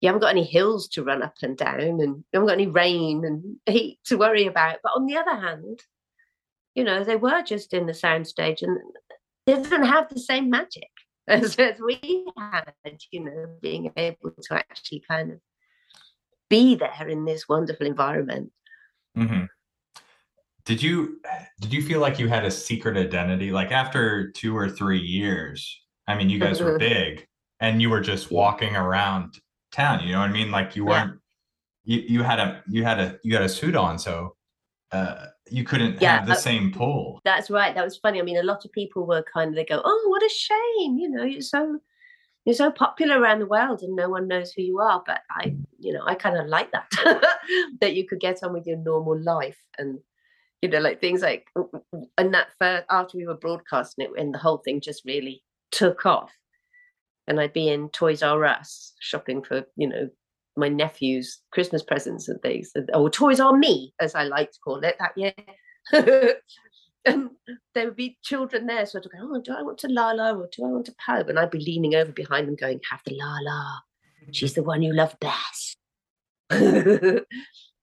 you 0.00 0.08
haven't 0.08 0.20
got 0.20 0.30
any 0.30 0.44
hills 0.44 0.88
to 0.88 1.04
run 1.04 1.22
up 1.22 1.34
and 1.42 1.56
down 1.56 1.80
and 1.80 2.00
you 2.00 2.24
haven't 2.32 2.48
got 2.48 2.54
any 2.58 2.66
rain 2.66 3.24
and 3.24 3.56
heat 3.66 3.98
to 4.06 4.16
worry 4.16 4.46
about. 4.46 4.78
But 4.82 4.92
on 4.96 5.06
the 5.06 5.16
other 5.16 5.36
hand, 5.36 5.80
you 6.74 6.84
know, 6.84 7.04
they 7.04 7.16
were 7.16 7.42
just 7.42 7.72
in 7.72 7.86
the 7.86 7.94
sound 7.94 8.26
stage 8.26 8.62
and 8.62 8.78
they 9.46 9.54
didn't 9.54 9.84
have 9.84 10.08
the 10.08 10.20
same 10.20 10.50
magic 10.50 10.90
as, 11.28 11.56
as 11.56 11.80
we 11.80 12.26
had, 12.38 12.72
you 13.10 13.24
know, 13.24 13.46
being 13.60 13.92
able 13.96 14.32
to 14.42 14.54
actually 14.54 15.02
kind 15.08 15.32
of 15.32 15.38
be 16.48 16.74
there 16.74 17.08
in 17.08 17.24
this 17.24 17.48
wonderful 17.48 17.86
environment. 17.86 18.52
Mm-hmm. 19.16 19.44
did 20.64 20.82
you 20.82 21.20
did 21.60 21.70
you 21.70 21.82
feel 21.82 22.00
like 22.00 22.18
you 22.18 22.28
had 22.28 22.46
a 22.46 22.50
secret 22.50 22.96
identity 22.96 23.52
like 23.52 23.70
after 23.70 24.30
two 24.30 24.56
or 24.56 24.70
three 24.70 25.00
years 25.00 25.82
i 26.08 26.14
mean 26.14 26.30
you 26.30 26.38
guys 26.38 26.62
were 26.62 26.78
big 26.78 27.26
and 27.60 27.82
you 27.82 27.90
were 27.90 28.00
just 28.00 28.30
walking 28.30 28.74
around 28.74 29.34
town 29.70 30.02
you 30.02 30.12
know 30.12 30.20
what 30.20 30.30
i 30.30 30.32
mean 30.32 30.50
like 30.50 30.74
you 30.74 30.86
weren't 30.86 31.20
yeah. 31.84 31.98
you, 31.98 32.04
you 32.08 32.22
had 32.22 32.40
a 32.40 32.62
you 32.66 32.82
had 32.82 32.98
a 32.98 33.18
you 33.22 33.34
had 33.34 33.44
a 33.44 33.50
suit 33.50 33.76
on 33.76 33.98
so 33.98 34.34
uh 34.92 35.26
you 35.52 35.64
couldn't 35.64 36.00
yeah, 36.00 36.18
have 36.18 36.26
the 36.26 36.32
uh, 36.32 36.36
same 36.36 36.72
pull. 36.72 37.20
That's 37.24 37.50
right 37.50 37.74
that 37.74 37.84
was 37.84 37.96
funny 37.96 38.20
i 38.20 38.22
mean 38.22 38.38
a 38.38 38.42
lot 38.42 38.64
of 38.64 38.72
people 38.72 39.06
were 39.06 39.24
kind 39.32 39.50
of 39.50 39.54
they 39.54 39.64
go 39.64 39.80
oh 39.84 40.04
what 40.08 40.22
a 40.22 40.28
shame 40.28 40.98
you 40.98 41.08
know 41.08 41.24
you're 41.24 41.42
so 41.42 41.78
you're 42.44 42.54
so 42.54 42.70
popular 42.70 43.20
around 43.20 43.38
the 43.38 43.46
world 43.46 43.82
and 43.82 43.94
no 43.94 44.08
one 44.08 44.26
knows 44.28 44.52
who 44.52 44.62
you 44.62 44.80
are 44.80 45.02
but 45.06 45.20
i 45.30 45.54
you 45.78 45.92
know 45.92 46.02
i 46.06 46.14
kind 46.14 46.36
of 46.36 46.46
like 46.46 46.70
that 46.72 46.90
that 47.80 47.94
you 47.94 48.06
could 48.06 48.20
get 48.20 48.42
on 48.42 48.52
with 48.52 48.66
your 48.66 48.78
normal 48.78 49.20
life 49.20 49.62
and 49.78 49.98
you 50.60 50.68
know 50.68 50.78
like 50.78 51.00
things 51.00 51.22
like 51.22 51.46
and 52.18 52.34
that 52.34 52.48
first 52.58 52.84
after 52.90 53.18
we 53.18 53.26
were 53.26 53.34
broadcasting 53.36 54.06
it 54.06 54.20
and 54.20 54.32
the 54.32 54.38
whole 54.38 54.58
thing 54.58 54.80
just 54.80 55.04
really 55.04 55.42
took 55.70 56.06
off. 56.06 56.32
And 57.28 57.40
i'd 57.40 57.52
be 57.52 57.68
in 57.68 57.88
toys 57.90 58.22
r 58.22 58.44
us 58.44 58.92
shopping 59.00 59.42
for 59.42 59.64
you 59.76 59.88
know 59.88 60.10
my 60.56 60.68
nephew's 60.68 61.40
christmas 61.50 61.82
presents 61.82 62.28
and 62.28 62.40
things 62.42 62.72
or 62.94 63.08
toys 63.08 63.40
r 63.40 63.56
me 63.56 63.92
as 64.00 64.14
i 64.14 64.24
like 64.24 64.50
to 64.50 64.58
call 64.64 64.76
it 64.84 64.96
that 64.98 65.12
year 65.16 65.32
and 65.92 66.34
um, 67.06 67.30
there 67.74 67.86
would 67.86 67.96
be 67.96 68.18
children 68.22 68.66
there 68.66 68.86
sort 68.86 69.06
of 69.06 69.12
going, 69.12 69.24
oh, 69.24 69.40
do 69.40 69.52
I 69.52 69.62
want 69.62 69.78
to 69.78 69.88
Laa-Laa 69.88 70.34
or 70.34 70.48
do 70.52 70.64
I 70.64 70.68
want 70.68 70.86
to 70.86 70.94
Pobe? 71.04 71.28
And 71.28 71.38
I'd 71.38 71.50
be 71.50 71.58
leaning 71.58 71.94
over 71.94 72.12
behind 72.12 72.48
them 72.48 72.56
going, 72.56 72.80
have 72.90 73.00
the 73.04 73.16
Laa-Laa. 73.16 73.80
She's 74.30 74.54
the 74.54 74.62
one 74.62 74.82
you 74.82 74.92
love 74.92 75.16
best. 75.20 75.76
but 76.48 76.60
it 76.60 77.26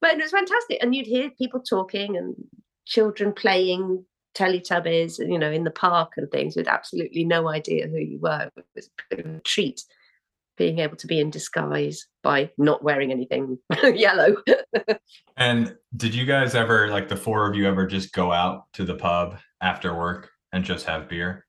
was 0.02 0.32
fantastic. 0.32 0.82
And 0.82 0.96
you'd 0.96 1.08
hear 1.08 1.32
people 1.32 1.60
talking 1.60 2.16
and 2.16 2.36
children 2.86 3.34
playing 3.34 4.06
Teletubbies, 4.36 5.20
you 5.20 5.38
know, 5.38 5.52
in 5.52 5.66
the 5.66 5.72
park 5.72 6.14
and 6.16 6.32
things 6.32 6.56
with 6.56 6.68
absolutely 6.68 7.26
no 7.26 7.50
idea 7.50 7.88
who 7.88 7.98
you 7.98 8.20
were. 8.20 8.50
It 8.56 8.66
was 8.76 8.90
a 9.12 9.40
treat 9.42 9.82
being 10.60 10.80
able 10.80 10.98
to 10.98 11.08
be 11.08 11.20
in 11.20 11.32
disguise 11.32 12.06
by 12.22 12.51
not 12.58 12.84
wearing 12.84 13.12
anything 13.12 13.58
yellow. 13.96 14.36
and 15.38 15.75
did 15.96 16.13
you 16.13 16.25
guys 16.25 16.54
ever, 16.54 16.89
like 16.89 17.08
the 17.08 17.16
four 17.16 17.50
of 17.50 17.56
you, 17.56 17.66
ever 17.66 17.88
just 17.88 18.12
go 18.13 18.32
out 18.32 18.66
to 18.74 18.84
the 18.84 18.94
pub 18.94 19.38
after 19.62 19.98
work 19.98 20.30
and 20.51 20.63
just 20.63 20.86
have 20.86 21.10
beer? 21.10 21.48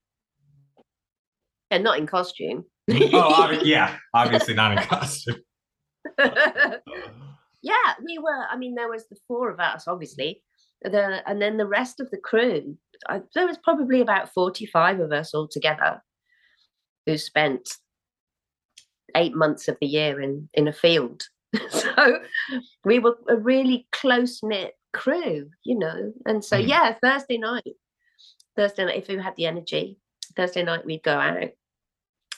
And 1.72 1.84
not 1.84 1.98
in 1.98 2.06
costume. 2.06 2.64
oh, 2.88 2.94
obvi- 2.94 3.60
yeah, 3.64 3.96
obviously 4.14 4.54
not 4.54 4.72
in 4.72 4.78
costume. 4.78 5.36
yeah, 6.18 7.94
we 8.04 8.18
were. 8.18 8.46
I 8.48 8.56
mean, 8.56 8.76
there 8.76 8.88
was 8.88 9.08
the 9.08 9.16
four 9.26 9.50
of 9.50 9.58
us, 9.58 9.86
obviously, 9.86 10.42
the 10.82 11.28
and 11.28 11.42
then 11.42 11.56
the 11.56 11.66
rest 11.66 12.00
of 12.00 12.10
the 12.10 12.18
crew. 12.18 12.76
I, 13.08 13.20
there 13.34 13.46
was 13.46 13.58
probably 13.62 14.00
about 14.00 14.32
forty-five 14.34 14.98
of 14.98 15.12
us 15.12 15.32
all 15.32 15.46
together 15.46 16.02
who 17.06 17.16
spent 17.16 17.76
eight 19.16 19.34
months 19.34 19.68
of 19.68 19.76
the 19.80 19.86
year 19.86 20.20
in 20.20 20.48
in 20.54 20.68
a 20.68 20.72
field. 20.72 21.22
so 21.70 22.20
we 22.84 22.98
were 22.98 23.16
a 23.28 23.36
really 23.36 23.86
close 23.92 24.40
knit 24.42 24.74
crew, 24.92 25.50
you 25.64 25.78
know. 25.78 26.12
And 26.26 26.44
so 26.44 26.56
mm. 26.56 26.68
yeah, 26.68 26.94
Thursday 27.02 27.38
night, 27.38 27.74
Thursday 28.56 28.84
night, 28.84 28.98
if 28.98 29.08
we 29.08 29.16
had 29.16 29.36
the 29.36 29.46
energy, 29.46 29.98
Thursday 30.36 30.62
night 30.62 30.86
we'd 30.86 31.02
go 31.02 31.18
out 31.18 31.50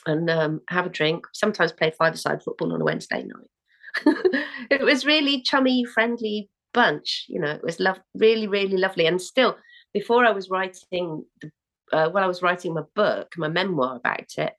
and 0.05 0.29
um, 0.29 0.61
have 0.69 0.85
a 0.85 0.89
drink. 0.89 1.25
Sometimes 1.33 1.71
play 1.71 1.91
five-a-side 1.97 2.43
football 2.43 2.73
on 2.73 2.81
a 2.81 2.85
Wednesday 2.85 3.23
night. 3.23 4.25
it 4.69 4.81
was 4.81 5.05
really 5.05 5.41
chummy, 5.41 5.85
friendly 5.85 6.49
bunch. 6.73 7.25
You 7.29 7.39
know, 7.39 7.51
it 7.51 7.63
was 7.63 7.79
love, 7.79 7.99
really, 8.15 8.47
really 8.47 8.77
lovely. 8.77 9.05
And 9.05 9.21
still, 9.21 9.55
before 9.93 10.25
I 10.25 10.31
was 10.31 10.49
writing 10.49 11.25
the, 11.41 11.51
uh, 11.91 12.09
while 12.09 12.23
I 12.23 12.27
was 12.27 12.41
writing 12.41 12.73
my 12.73 12.83
book, 12.95 13.33
my 13.37 13.47
memoir 13.47 13.97
about 13.97 14.37
it, 14.37 14.53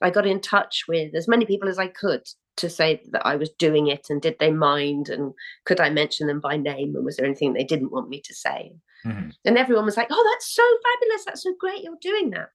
I 0.00 0.10
got 0.10 0.26
in 0.26 0.40
touch 0.40 0.84
with 0.88 1.14
as 1.14 1.28
many 1.28 1.44
people 1.44 1.68
as 1.68 1.78
I 1.78 1.88
could 1.88 2.22
to 2.58 2.68
say 2.68 3.02
that 3.10 3.26
I 3.26 3.36
was 3.36 3.50
doing 3.50 3.86
it 3.86 4.08
and 4.10 4.20
did 4.20 4.36
they 4.38 4.50
mind 4.50 5.08
and 5.08 5.32
could 5.64 5.80
I 5.80 5.90
mention 5.90 6.26
them 6.26 6.40
by 6.40 6.56
name 6.56 6.94
and 6.94 7.04
was 7.04 7.16
there 7.16 7.26
anything 7.26 7.52
they 7.52 7.64
didn't 7.64 7.92
want 7.92 8.08
me 8.08 8.20
to 8.20 8.34
say? 8.34 8.72
Mm-hmm. 9.06 9.30
And 9.44 9.58
everyone 9.58 9.84
was 9.84 9.96
like, 9.96 10.08
oh, 10.10 10.30
that's 10.32 10.52
so 10.54 10.62
fabulous. 10.82 11.24
That's 11.24 11.42
so 11.42 11.54
great. 11.58 11.82
You're 11.82 11.96
doing 12.00 12.30
that. 12.30 12.48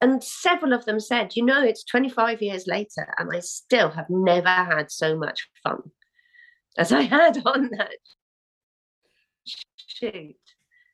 And 0.00 0.22
several 0.22 0.72
of 0.72 0.84
them 0.84 1.00
said, 1.00 1.36
you 1.36 1.44
know, 1.44 1.62
it's 1.62 1.84
25 1.84 2.42
years 2.42 2.66
later 2.66 3.12
and 3.18 3.30
I 3.32 3.40
still 3.40 3.90
have 3.90 4.08
never 4.08 4.48
had 4.48 4.90
so 4.90 5.16
much 5.16 5.48
fun 5.62 5.80
as 6.76 6.92
I 6.92 7.02
had 7.02 7.42
on 7.46 7.70
that 7.78 7.96
shoot. 9.98 10.36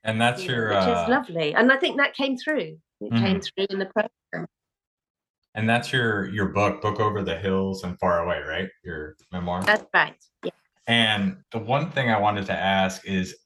And 0.05 0.21
that's 0.21 0.45
your. 0.45 0.69
Which 0.69 0.79
uh... 0.79 1.03
is 1.03 1.11
lovely. 1.11 1.55
And 1.55 1.71
I 1.71 1.77
think 1.77 1.97
that 1.99 2.15
came 2.15 2.37
through. 2.37 2.79
It 3.01 3.13
mm-hmm. 3.13 3.25
came 3.25 3.41
through 3.41 3.67
in 3.71 3.79
the 3.79 3.87
program. 3.87 4.49
And 5.55 5.69
that's 5.69 5.93
your 5.93 6.29
your 6.31 6.47
book, 6.47 6.81
Book 6.81 6.99
Over 6.99 7.23
the 7.23 7.37
Hills 7.37 7.85
and 7.85 7.99
Far 7.99 8.25
Away, 8.25 8.41
right? 8.47 8.69
Your 8.85 9.17
memoir. 9.31 9.63
That's 9.63 9.85
right. 9.93 10.15
Yeah. 10.43 10.51
And 10.87 11.37
the 11.53 11.59
one 11.59 11.91
thing 11.91 12.11
I 12.11 12.19
wanted 12.19 12.47
to 12.47 12.53
ask 12.53 13.07
is, 13.07 13.37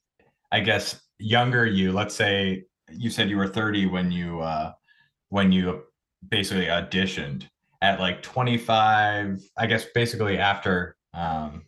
I 0.53 0.61
guess 0.61 1.01
younger 1.19 1.67
you, 1.67 1.93
let's 1.93 2.15
say 2.15 2.65
you 2.93 3.11
said 3.11 3.29
you 3.29 3.37
were 3.37 3.49
30 3.49 3.87
when 3.87 4.13
you 4.13 4.41
uh 4.41 4.73
when 5.31 5.51
you 5.51 5.83
basically 6.29 6.67
auditioned 6.67 7.49
at 7.83 8.01
like 8.01 8.23
25, 8.23 9.41
I 9.57 9.67
guess 9.67 9.87
basically 9.95 10.39
after 10.39 10.97
um 11.15 11.65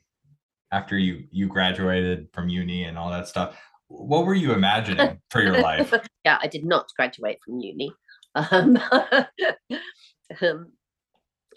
after 0.71 0.99
you 0.99 1.25
you 1.31 1.49
graduated 1.49 2.29
from 2.33 2.49
uni 2.49 2.85
and 2.85 2.99
all 2.99 3.11
that 3.11 3.29
stuff. 3.29 3.57
What 3.89 4.27
were 4.27 4.35
you 4.35 4.53
imagining 4.53 5.21
for 5.31 5.43
your 5.43 5.59
life? 5.63 5.93
yeah, 6.25 6.39
I 6.41 6.47
did 6.47 6.65
not 6.65 6.87
graduate 6.97 7.39
from 7.45 7.59
uni. 7.59 7.91
Um, 8.35 8.79
um, 10.43 10.73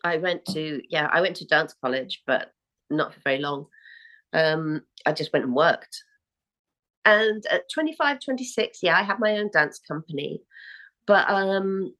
I 0.03 0.17
went 0.17 0.45
to 0.45 0.81
yeah, 0.89 1.09
I 1.11 1.21
went 1.21 1.35
to 1.37 1.45
dance 1.45 1.75
college, 1.81 2.23
but 2.25 2.51
not 2.89 3.13
for 3.13 3.19
very 3.23 3.39
long. 3.39 3.67
Um, 4.33 4.81
I 5.05 5.13
just 5.13 5.33
went 5.33 5.45
and 5.45 5.55
worked. 5.55 6.03
And 7.03 7.43
at 7.49 7.63
25, 7.73 8.19
26, 8.23 8.79
yeah, 8.83 8.97
I 8.97 9.01
had 9.01 9.19
my 9.19 9.37
own 9.37 9.49
dance 9.51 9.79
company, 9.79 10.41
but 11.07 11.27
um, 11.29 11.95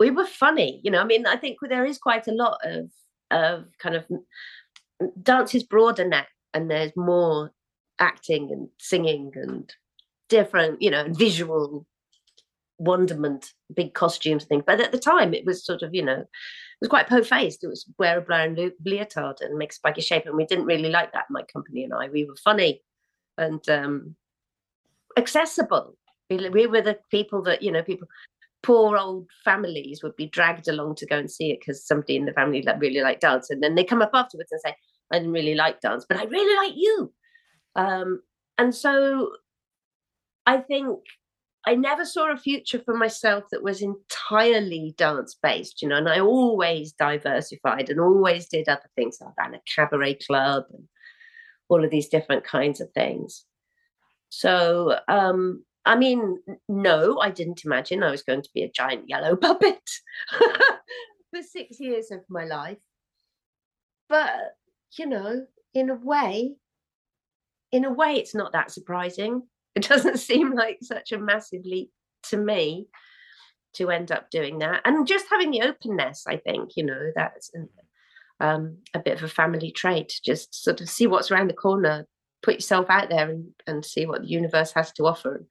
we 0.00 0.10
were 0.10 0.26
funny, 0.26 0.80
you 0.82 0.90
know. 0.90 1.00
I 1.00 1.04
mean, 1.04 1.26
I 1.26 1.36
think 1.36 1.58
there 1.62 1.84
is 1.84 1.98
quite 1.98 2.26
a 2.26 2.32
lot 2.32 2.58
of 2.64 2.90
of 3.30 3.66
kind 3.78 3.94
of 3.94 4.06
dance 5.22 5.54
is 5.54 5.62
broader 5.62 6.06
now, 6.06 6.24
and 6.54 6.70
there's 6.70 6.96
more 6.96 7.52
acting 8.00 8.50
and 8.52 8.68
singing 8.78 9.32
and 9.34 9.72
different, 10.28 10.80
you 10.82 10.90
know, 10.90 11.06
visual 11.10 11.86
wonderment, 12.78 13.52
big 13.74 13.94
costumes 13.94 14.44
thing. 14.44 14.62
But 14.66 14.80
at 14.80 14.92
the 14.92 14.98
time, 14.98 15.34
it 15.34 15.44
was 15.44 15.64
sort 15.64 15.82
of, 15.82 15.94
you 15.94 16.04
know, 16.04 16.20
it 16.20 16.28
was 16.80 16.88
quite 16.88 17.08
po-faced. 17.08 17.64
It 17.64 17.68
was 17.68 17.86
wear 17.98 18.18
a 18.18 18.22
brown 18.22 18.56
leotard 18.84 19.40
and 19.40 19.58
make 19.58 19.72
spiky 19.72 20.00
shape, 20.00 20.26
and 20.26 20.36
we 20.36 20.46
didn't 20.46 20.66
really 20.66 20.90
like 20.90 21.12
that. 21.12 21.26
My 21.30 21.42
company 21.42 21.84
and 21.84 21.92
I, 21.92 22.08
we 22.08 22.24
were 22.24 22.36
funny 22.36 22.82
and 23.36 23.68
um, 23.68 24.16
accessible. 25.16 25.96
We, 26.30 26.48
we 26.48 26.66
were 26.66 26.82
the 26.82 26.98
people 27.10 27.42
that 27.42 27.62
you 27.62 27.72
know, 27.72 27.82
people, 27.82 28.08
poor 28.62 28.96
old 28.96 29.28
families 29.44 30.02
would 30.02 30.16
be 30.16 30.26
dragged 30.26 30.68
along 30.68 30.96
to 30.96 31.06
go 31.06 31.18
and 31.18 31.30
see 31.30 31.50
it 31.50 31.60
because 31.60 31.86
somebody 31.86 32.16
in 32.16 32.26
the 32.26 32.32
family 32.32 32.60
that 32.62 32.78
really 32.78 33.00
liked 33.00 33.22
dance, 33.22 33.50
and 33.50 33.62
then 33.62 33.74
they 33.74 33.84
come 33.84 34.02
up 34.02 34.10
afterwards 34.14 34.52
and 34.52 34.60
say, 34.60 34.74
"I 35.12 35.18
didn't 35.18 35.32
really 35.32 35.54
like 35.54 35.80
dance, 35.80 36.06
but 36.08 36.18
I 36.18 36.24
really 36.24 36.68
like 36.68 36.76
you." 36.76 37.12
Um, 37.74 38.22
and 38.56 38.74
so, 38.74 39.32
I 40.46 40.58
think 40.58 41.00
I 41.68 41.74
never 41.74 42.06
saw 42.06 42.32
a 42.32 42.36
future 42.38 42.80
for 42.82 42.96
myself 42.96 43.44
that 43.50 43.62
was 43.62 43.82
entirely 43.82 44.94
dance 44.96 45.36
based, 45.42 45.82
you 45.82 45.88
know, 45.88 45.96
and 45.96 46.08
I 46.08 46.18
always 46.18 46.92
diversified 46.92 47.90
and 47.90 48.00
always 48.00 48.48
did 48.48 48.70
other 48.70 48.88
things. 48.96 49.18
I 49.20 49.26
ran 49.36 49.54
a 49.54 49.60
cabaret 49.76 50.14
club 50.26 50.64
and 50.72 50.88
all 51.68 51.84
of 51.84 51.90
these 51.90 52.08
different 52.08 52.44
kinds 52.44 52.80
of 52.80 52.90
things. 52.92 53.44
So, 54.30 54.98
um, 55.08 55.62
I 55.84 55.96
mean, 55.96 56.38
no, 56.70 57.20
I 57.20 57.30
didn't 57.30 57.66
imagine 57.66 58.02
I 58.02 58.12
was 58.12 58.22
going 58.22 58.40
to 58.40 58.50
be 58.54 58.62
a 58.62 58.72
giant 58.72 59.04
yellow 59.06 59.36
puppet 59.46 59.90
for 60.38 61.42
six 61.42 61.78
years 61.78 62.10
of 62.10 62.20
my 62.30 62.46
life. 62.46 62.78
But, 64.08 64.56
you 64.98 65.04
know, 65.04 65.44
in 65.74 65.90
a 65.90 65.96
way, 65.96 66.54
in 67.72 67.84
a 67.84 67.92
way, 67.92 68.14
it's 68.14 68.34
not 68.34 68.52
that 68.52 68.70
surprising 68.70 69.42
it 69.78 69.88
doesn't 69.88 70.18
seem 70.18 70.54
like 70.54 70.78
such 70.82 71.12
a 71.12 71.18
massive 71.18 71.64
leap 71.64 71.90
to 72.24 72.36
me 72.36 72.88
to 73.74 73.90
end 73.90 74.10
up 74.10 74.28
doing 74.30 74.58
that. 74.58 74.80
And 74.84 75.06
just 75.06 75.26
having 75.30 75.50
the 75.50 75.62
openness 75.62 76.24
i 76.26 76.36
think 76.36 76.76
you 76.76 76.84
know 76.84 77.10
that's 77.14 77.50
um, 78.40 78.78
a 78.94 79.00
bit 79.00 79.16
of 79.16 79.24
a 79.24 79.28
family 79.28 79.72
trait 79.72 80.20
just 80.24 80.54
sort 80.62 80.80
of 80.80 80.88
see 80.88 81.06
what's 81.06 81.30
around 81.30 81.48
the 81.48 81.54
corner 81.54 82.06
put 82.42 82.54
yourself 82.54 82.86
out 82.88 83.08
there 83.08 83.28
and, 83.28 83.48
and 83.66 83.84
see 83.84 84.06
what 84.06 84.22
the 84.22 84.28
universe 84.28 84.72
has 84.72 84.92
to 84.92 85.04
offer 85.04 85.36
and 85.36 85.46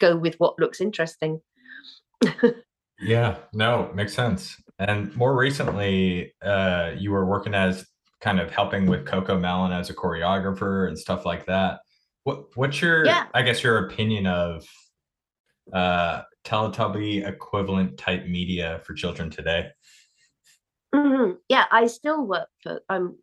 go 0.00 0.16
with 0.16 0.34
what 0.38 0.58
looks 0.58 0.80
interesting. 0.80 1.40
Yeah 3.00 3.36
no 3.52 3.90
makes 3.94 4.14
sense. 4.14 4.56
And 4.78 5.14
more 5.16 5.36
recently 5.36 6.34
uh, 6.42 6.92
you 6.96 7.10
were 7.10 7.26
working 7.26 7.54
as 7.54 7.86
kind 8.20 8.40
of 8.40 8.50
helping 8.50 8.86
with 8.86 9.04
CoComelon 9.04 9.76
as 9.76 9.90
a 9.90 9.94
choreographer 9.94 10.88
and 10.88 10.98
stuff 10.98 11.24
like 11.24 11.46
that 11.46 11.80
What 12.24 12.56
what's 12.56 12.80
your 12.80 13.04
Yeah. 13.04 13.26
I 13.34 13.42
guess 13.42 13.62
your 13.62 13.86
opinion 13.86 14.26
of 14.26 14.64
uh 15.72 16.22
Teletubby 16.44 17.26
equivalent 17.26 17.98
type 17.98 18.26
media 18.26 18.80
for 18.84 18.94
children 18.94 19.30
today? 19.30 19.68
Mhm. 20.94 21.38
Yeah, 21.48 21.66
I 21.70 21.86
still 21.86 22.26
work 22.26 22.48
for 22.62 22.80
I'm 22.88 23.16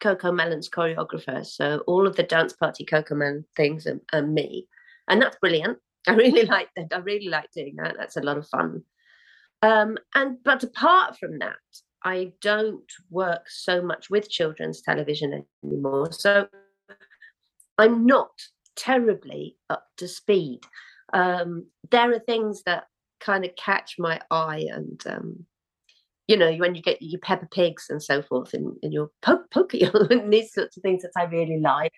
CoComelon's 0.00 0.68
choreographer, 0.68 1.46
so 1.46 1.82
all 1.86 2.06
of 2.06 2.16
the 2.16 2.22
dance 2.22 2.52
party 2.52 2.84
CoComelon 2.84 3.44
things 3.56 3.86
are, 3.86 4.00
are 4.12 4.22
me, 4.22 4.68
and 5.08 5.22
that's 5.22 5.36
brilliant. 5.38 5.78
I 6.08 6.14
really 6.14 6.44
like 6.44 6.68
that. 6.76 6.88
I 6.92 6.98
really 6.98 7.28
like 7.28 7.50
doing 7.52 7.76
that. 7.76 7.96
That's 7.98 8.16
a 8.16 8.22
lot 8.22 8.36
of 8.38 8.48
fun. 8.48 8.82
Um, 9.62 9.96
and 10.14 10.38
but 10.44 10.62
apart 10.64 11.18
from 11.18 11.38
that, 11.38 11.56
I 12.04 12.32
don't 12.42 12.90
work 13.10 13.48
so 13.48 13.80
much 13.82 14.10
with 14.10 14.28
children's 14.30 14.82
television 14.82 15.46
anymore. 15.64 16.12
So 16.12 16.48
I'm 17.78 18.06
not 18.06 18.30
terribly 18.76 19.56
up 19.70 19.86
to 19.98 20.08
speed. 20.08 20.60
Um, 21.12 21.66
there 21.90 22.12
are 22.12 22.18
things 22.20 22.62
that 22.64 22.84
kind 23.20 23.44
of 23.44 23.56
catch 23.56 23.96
my 23.98 24.20
eye 24.30 24.66
and 24.70 25.00
um, 25.06 25.46
you 26.26 26.36
know, 26.36 26.52
when 26.54 26.74
you 26.74 26.82
get 26.82 27.02
your 27.02 27.20
Peppa 27.20 27.46
Pigs 27.46 27.86
and 27.90 28.02
so 28.02 28.22
forth, 28.22 28.54
and, 28.54 28.76
and 28.82 28.92
your 28.92 29.10
po- 29.20 29.44
Pokey 29.50 29.82
and 30.10 30.32
these 30.32 30.52
sorts 30.52 30.76
of 30.76 30.82
things 30.82 31.02
that 31.02 31.12
I 31.16 31.24
really 31.24 31.60
liked. 31.60 31.94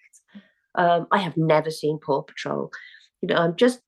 Um, 0.74 1.06
I 1.10 1.18
have 1.18 1.36
never 1.36 1.70
seen 1.70 1.98
Paw 1.98 2.22
Patrol. 2.22 2.70
You 3.22 3.28
know, 3.28 3.36
I'm 3.36 3.56
just, 3.56 3.80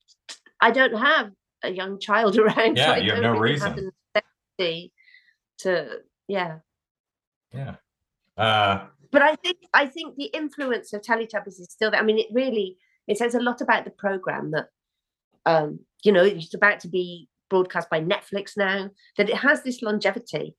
I 0.61 0.71
don't 0.71 0.97
have 0.97 1.33
a 1.63 1.71
young 1.71 1.99
child 1.99 2.39
around. 2.39 2.77
Yeah, 2.77 2.95
so 2.95 3.01
you 3.01 3.13
have 3.13 3.23
no 3.23 3.33
really 3.33 3.53
reason. 3.55 3.91
Have 4.15 4.25
to, 5.59 5.89
yeah. 6.29 6.59
Yeah. 7.53 7.77
Uh 8.37 8.87
But 9.11 9.23
I 9.23 9.37
think 9.37 9.59
I 9.73 9.87
think 9.87 10.17
the 10.17 10.27
influence 10.27 10.93
of 10.93 11.03
Teletubbies 11.03 11.61
is 11.61 11.69
still 11.71 11.91
there. 11.91 12.01
I 12.01 12.05
mean, 12.05 12.19
it 12.19 12.27
really 12.33 12.77
it 13.07 13.19
says 13.19 13.35
a 13.35 13.41
lot 13.41 13.61
about 13.61 13.85
the 13.85 13.91
program 13.91 14.51
that, 14.51 14.67
um, 15.47 15.81
you 16.05 16.13
know, 16.13 16.25
it's 16.25 16.55
about 16.55 16.81
to 16.81 16.89
be 16.89 17.29
broadcast 17.49 17.89
by 17.89 18.01
Netflix 18.01 18.53
now. 18.57 18.91
That 19.17 19.31
it 19.31 19.37
has 19.37 19.63
this 19.63 19.83
longevity. 19.83 20.55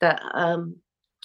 That 0.00 0.20
um, 0.34 0.76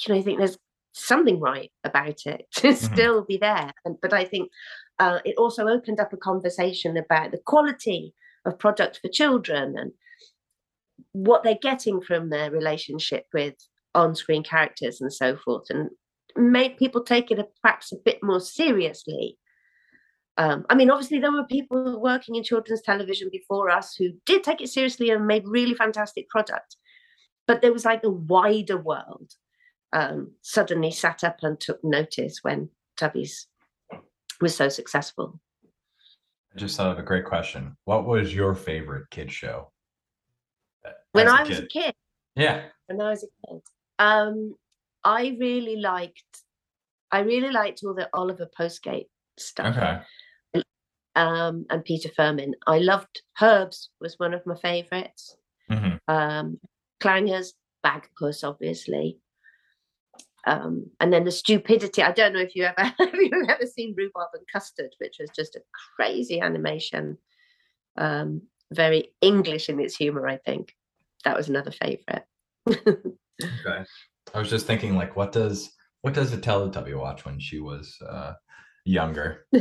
you 0.06 0.14
know, 0.14 0.20
I 0.20 0.24
think 0.24 0.38
there's 0.38 0.58
something 0.94 1.40
right 1.40 1.72
about 1.84 2.26
it 2.26 2.46
to 2.56 2.68
Mhm. 2.70 2.76
still 2.76 3.24
be 3.24 3.38
there. 3.38 3.72
And 3.86 3.98
but 4.02 4.14
I 4.14 4.26
think 4.26 4.52
uh, 5.00 5.20
it 5.26 5.36
also 5.38 5.68
opened 5.68 6.00
up 6.00 6.14
a 6.14 6.18
conversation 6.18 6.98
about 6.98 7.32
the 7.32 7.38
quality 7.40 8.14
of 8.46 8.60
product 8.60 9.00
for 9.02 9.08
children 9.10 9.78
and 9.78 9.92
what 11.14 11.44
they're 11.44 11.58
getting 11.62 12.02
from 12.02 12.30
their 12.30 12.52
relationship 12.52 13.26
with 13.34 13.56
on-screen 13.96 14.44
characters 14.44 15.02
and 15.02 15.12
so 15.12 15.36
forth, 15.38 15.66
and 15.70 15.90
made 16.40 16.78
people 16.78 17.04
take 17.04 17.32
it 17.32 17.40
a, 17.40 17.48
perhaps 17.62 17.92
a 17.92 17.98
bit 17.98 18.20
more 18.24 18.40
seriously. 18.40 19.38
Um, 20.38 20.66
I 20.70 20.76
mean, 20.76 20.90
obviously, 20.90 21.20
there 21.20 21.32
were 21.32 21.44
people 21.44 22.00
working 22.02 22.36
in 22.36 22.44
children's 22.44 22.82
television 22.82 23.30
before 23.32 23.70
us 23.70 23.96
who 23.96 24.12
did 24.26 24.44
take 24.44 24.62
it 24.62 24.70
seriously 24.70 25.10
and 25.10 25.28
made 25.28 25.44
really 25.46 25.74
fantastic 25.74 26.30
product. 26.30 26.78
But 27.46 27.62
there 27.62 27.74
was 27.74 27.84
like 27.84 28.04
a 28.04 28.10
wider 28.10 28.78
world 28.78 29.34
um, 29.92 30.32
suddenly 30.42 30.92
sat 30.92 31.24
up 31.24 31.40
and 31.42 31.60
took 31.60 31.84
notice 31.84 32.40
when 32.42 32.70
Tubbies 32.98 33.46
was 34.40 34.56
so 34.56 34.70
successful. 34.70 35.40
I 36.56 36.60
just 36.60 36.78
thought 36.78 36.92
of 36.92 37.00
a 37.00 37.04
great 37.04 37.26
question. 37.26 37.76
What 37.86 38.06
was 38.06 38.34
your 38.34 38.56
favorite 38.56 39.10
kid 39.10 39.32
show? 39.32 39.72
When 41.12 41.28
I 41.28 41.44
was 41.44 41.60
a 41.60 41.66
kid, 41.66 41.94
Yeah. 42.36 42.66
when 42.88 43.02
I 43.02 43.10
was 43.10 43.24
a 43.24 43.28
kid, 43.48 43.62
um, 43.98 44.56
I 45.04 45.36
really 45.40 45.78
liked, 45.78 46.44
I 47.12 47.20
really 47.20 47.52
liked 47.52 47.82
all 47.84 47.94
the 47.94 48.10
Oliver 48.14 48.48
Postgate 48.58 49.08
stuff. 49.38 49.76
Okay. 49.78 50.64
um, 51.16 51.66
and 51.70 51.84
Peter 51.84 52.10
Firmin. 52.16 52.56
I 52.68 52.80
loved 52.80 53.22
Herbs 53.42 53.90
was 54.00 54.20
one 54.20 54.34
of 54.34 54.46
my 54.46 54.56
favourites. 54.56 55.36
hmm 55.70 55.96
Um, 56.08 56.60
Clangers, 57.02 57.54
Bagpuss, 57.86 58.44
obviously. 58.44 59.20
Um, 60.46 60.90
and 61.00 61.12
then 61.12 61.26
the 61.26 61.32
stupidity. 61.32 62.02
I 62.02 62.12
don't 62.12 62.34
know 62.34 62.40
if 62.40 62.56
you 62.56 62.64
ever 62.64 62.82
have 63.00 63.14
you 63.14 63.46
ever 63.48 63.66
seen 63.66 63.94
Rhubarb 63.98 64.30
and 64.34 64.46
Custard, 64.52 64.96
which 65.00 65.18
was 65.20 65.30
just 65.36 65.56
a 65.56 65.62
crazy 65.96 66.40
animation. 66.40 67.18
Um, 67.98 68.44
very 68.72 69.12
English 69.22 69.70
in 69.70 69.80
its 69.80 69.96
humour, 69.96 70.28
I 70.28 70.38
think. 70.38 70.76
That 71.26 71.36
was 71.36 71.50
another 71.50 71.72
favourite. 71.72 72.24
Okay. 73.42 73.86
I 74.34 74.40
was 74.40 74.50
just 74.50 74.68
thinking 74.68 74.96
like 74.96 75.16
what 75.16 75.32
does 75.32 75.72
what 76.02 76.14
does 76.14 76.34
a 76.34 76.38
Teletubby 76.38 76.98
watch 76.98 77.26
when 77.26 77.40
she 77.40 77.60
was 77.60 77.98
uh 78.08 78.34
younger? 78.86 79.46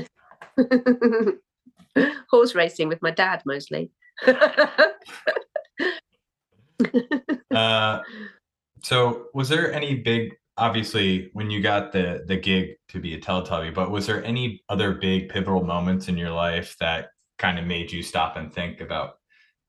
Horse 2.30 2.54
racing 2.54 2.88
with 2.88 3.02
my 3.02 3.10
dad 3.10 3.42
mostly. 3.46 3.90
Uh 7.50 8.02
so 8.84 9.26
was 9.34 9.48
there 9.48 9.72
any 9.72 9.96
big 9.96 10.32
obviously 10.56 11.30
when 11.32 11.50
you 11.50 11.60
got 11.60 11.90
the 11.90 12.22
the 12.26 12.36
gig 12.36 12.76
to 12.90 13.00
be 13.00 13.14
a 13.14 13.20
Teletubby, 13.20 13.74
but 13.74 13.90
was 13.90 14.06
there 14.06 14.22
any 14.24 14.62
other 14.68 14.92
big 14.92 15.28
pivotal 15.28 15.64
moments 15.64 16.06
in 16.06 16.16
your 16.16 16.30
life 16.30 16.76
that 16.78 17.08
kind 17.38 17.58
of 17.58 17.64
made 17.64 17.90
you 17.90 18.02
stop 18.02 18.36
and 18.36 18.52
think 18.52 18.80
about 18.80 19.14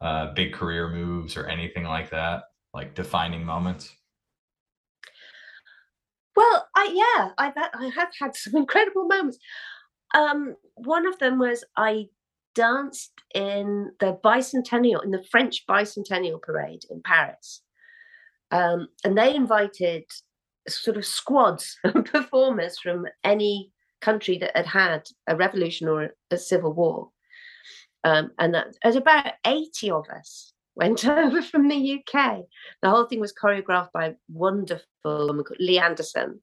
uh 0.01 0.33
big 0.33 0.53
career 0.53 0.89
moves 0.89 1.35
or 1.35 1.47
anything 1.47 1.85
like 1.85 2.11
that? 2.11 2.43
Like 2.73 2.93
defining 2.93 3.43
moments? 3.43 3.95
Well, 6.39 6.69
I 6.73 6.87
yeah, 6.93 7.31
had, 7.37 7.69
I 7.73 7.91
have 7.93 8.11
had 8.17 8.33
some 8.33 8.55
incredible 8.55 9.05
moments. 9.05 9.39
Um, 10.15 10.55
one 10.75 11.05
of 11.05 11.19
them 11.19 11.37
was 11.37 11.65
I 11.75 12.05
danced 12.55 13.11
in 13.35 13.91
the 13.99 14.17
bicentennial 14.23 15.03
in 15.03 15.11
the 15.11 15.23
French 15.29 15.65
bicentennial 15.67 16.41
parade 16.41 16.83
in 16.89 17.01
Paris, 17.03 17.61
um, 18.51 18.87
and 19.03 19.17
they 19.17 19.35
invited 19.35 20.05
sort 20.69 20.95
of 20.95 21.05
squads 21.05 21.77
of 21.83 22.05
performers 22.05 22.79
from 22.79 23.05
any 23.25 23.73
country 23.99 24.37
that 24.37 24.55
had 24.55 24.65
had 24.65 25.09
a 25.27 25.35
revolution 25.35 25.89
or 25.89 26.03
a, 26.03 26.09
a 26.31 26.37
civil 26.37 26.71
war, 26.71 27.09
um, 28.05 28.31
and 28.39 28.53
that, 28.53 28.67
there's 28.81 28.95
about 28.95 29.33
eighty 29.45 29.91
of 29.91 30.05
us 30.07 30.53
went 30.79 31.05
over 31.23 31.41
from 31.41 31.67
the 31.67 31.99
UK. 31.99 32.39
The 32.81 32.89
whole 32.89 33.05
thing 33.05 33.19
was 33.19 33.33
choreographed 33.33 33.91
by 33.93 34.15
wonderful 34.29 34.85
woman 35.03 35.43
called 35.43 35.59
Lea 35.59 35.79
Anderson, 35.79 36.41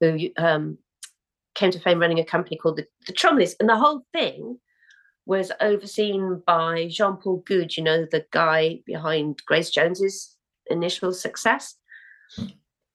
who 0.00 0.30
um, 0.36 0.78
came 1.54 1.70
to 1.70 1.78
fame 1.78 2.00
running 2.00 2.18
a 2.18 2.24
company 2.24 2.56
called 2.56 2.78
the, 2.78 2.86
the 3.06 3.12
Cholmondeleys. 3.12 3.54
And 3.60 3.68
the 3.68 3.76
whole 3.76 4.04
thing 4.12 4.58
was 5.26 5.52
overseen 5.60 6.42
by 6.46 6.88
Jean 6.88 7.16
Paul 7.16 7.42
Goude, 7.46 7.76
you 7.76 7.84
know, 7.84 8.06
the 8.10 8.26
guy 8.30 8.80
behind 8.84 9.42
Grace 9.46 9.70
Jones's 9.70 10.36
initial 10.66 11.12
success. 11.12 11.76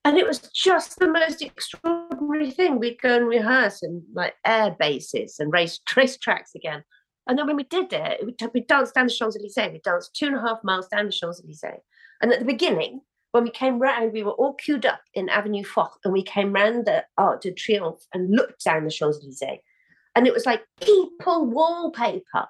And 0.04 0.16
it 0.16 0.26
was 0.26 0.38
just 0.38 0.98
the 0.98 1.08
most 1.08 1.42
extraordinary 1.42 2.50
thing. 2.50 2.78
We'd 2.78 3.00
go 3.00 3.16
and 3.16 3.26
rehearse 3.26 3.82
in 3.82 4.02
like 4.14 4.34
air 4.46 4.74
bases 4.78 5.36
and 5.38 5.52
race 5.52 5.78
race 5.96 6.16
tracks 6.16 6.52
again. 6.54 6.84
And 7.30 7.38
then 7.38 7.46
when 7.46 7.54
we 7.54 7.62
did 7.62 7.92
it, 7.92 8.26
we, 8.26 8.34
we 8.52 8.60
danced 8.62 8.96
down 8.96 9.06
the 9.06 9.12
Champs 9.12 9.36
Elysees. 9.36 9.72
We 9.72 9.80
danced 9.84 10.16
two 10.16 10.26
and 10.26 10.34
a 10.34 10.40
half 10.40 10.64
miles 10.64 10.88
down 10.88 11.06
the 11.06 11.12
Champs 11.12 11.40
Elysees. 11.40 11.80
And 12.20 12.32
at 12.32 12.40
the 12.40 12.44
beginning, 12.44 13.02
when 13.30 13.44
we 13.44 13.50
came 13.50 13.78
round, 13.78 14.12
we 14.12 14.24
were 14.24 14.32
all 14.32 14.54
queued 14.54 14.84
up 14.84 15.02
in 15.14 15.28
Avenue 15.28 15.62
Foch, 15.62 15.96
and 16.04 16.12
we 16.12 16.24
came 16.24 16.52
round 16.52 16.86
the 16.86 17.04
Arc 17.16 17.42
de 17.42 17.52
Triomphe 17.52 18.04
and 18.12 18.34
looked 18.34 18.64
down 18.64 18.82
the 18.82 18.90
Champs 18.90 19.20
Elysees. 19.22 19.60
And 20.16 20.26
it 20.26 20.34
was 20.34 20.44
like 20.44 20.64
people 20.80 21.46
wallpaper. 21.46 22.24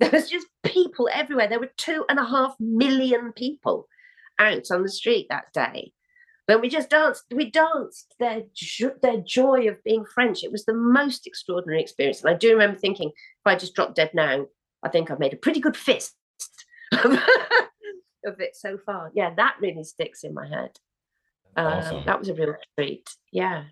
There 0.00 0.10
was 0.10 0.28
just 0.28 0.48
people 0.64 1.08
everywhere. 1.12 1.48
There 1.48 1.60
were 1.60 1.72
two 1.76 2.04
and 2.08 2.18
a 2.18 2.24
half 2.24 2.56
million 2.58 3.32
people 3.32 3.86
out 4.40 4.70
on 4.72 4.82
the 4.82 4.88
street 4.88 5.28
that 5.30 5.52
day. 5.52 5.92
Then 6.46 6.60
we 6.60 6.68
just 6.68 6.90
danced. 6.90 7.24
We 7.34 7.50
danced 7.50 8.14
their 8.20 8.42
jo- 8.52 8.96
their 9.02 9.18
joy 9.18 9.68
of 9.68 9.82
being 9.82 10.04
French. 10.04 10.44
It 10.44 10.52
was 10.52 10.64
the 10.64 10.74
most 10.74 11.26
extraordinary 11.26 11.80
experience. 11.80 12.22
And 12.22 12.34
I 12.34 12.36
do 12.36 12.52
remember 12.52 12.78
thinking, 12.78 13.08
if 13.08 13.46
I 13.46 13.56
just 13.56 13.74
drop 13.74 13.94
dead 13.94 14.10
now, 14.14 14.46
I 14.82 14.90
think 14.90 15.10
I've 15.10 15.18
made 15.18 15.32
a 15.32 15.38
pretty 15.38 15.60
good 15.60 15.76
fist 15.76 16.14
of 16.92 18.40
it 18.40 18.54
so 18.54 18.78
far. 18.84 19.10
Yeah, 19.14 19.32
that 19.36 19.56
really 19.60 19.84
sticks 19.84 20.22
in 20.22 20.34
my 20.34 20.46
head. 20.46 20.70
Um, 21.56 21.66
Awesome. 21.66 22.02
That 22.04 22.18
was 22.18 22.28
a 22.28 22.34
real 22.34 22.54
treat. 22.78 23.08
Yeah. 23.32 23.64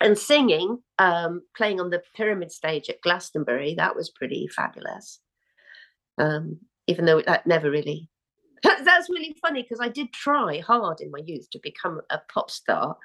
And 0.00 0.18
singing, 0.18 0.78
um, 0.98 1.42
playing 1.56 1.80
on 1.80 1.90
the 1.90 2.02
pyramid 2.16 2.50
stage 2.50 2.88
at 2.90 3.00
Glastonbury, 3.00 3.74
that 3.76 3.94
was 3.94 4.10
pretty 4.10 4.48
fabulous. 4.48 5.20
Um, 6.18 6.58
even 6.86 7.04
though 7.04 7.22
that 7.22 7.46
never 7.46 7.70
really. 7.70 8.08
That, 8.64 8.84
that's 8.84 9.08
really 9.08 9.36
funny 9.40 9.62
because 9.62 9.78
I 9.80 9.88
did 9.88 10.12
try 10.12 10.58
hard 10.58 11.00
in 11.00 11.10
my 11.10 11.20
youth 11.24 11.48
to 11.50 11.60
become 11.62 12.00
a 12.10 12.18
pop 12.32 12.50
star 12.50 12.96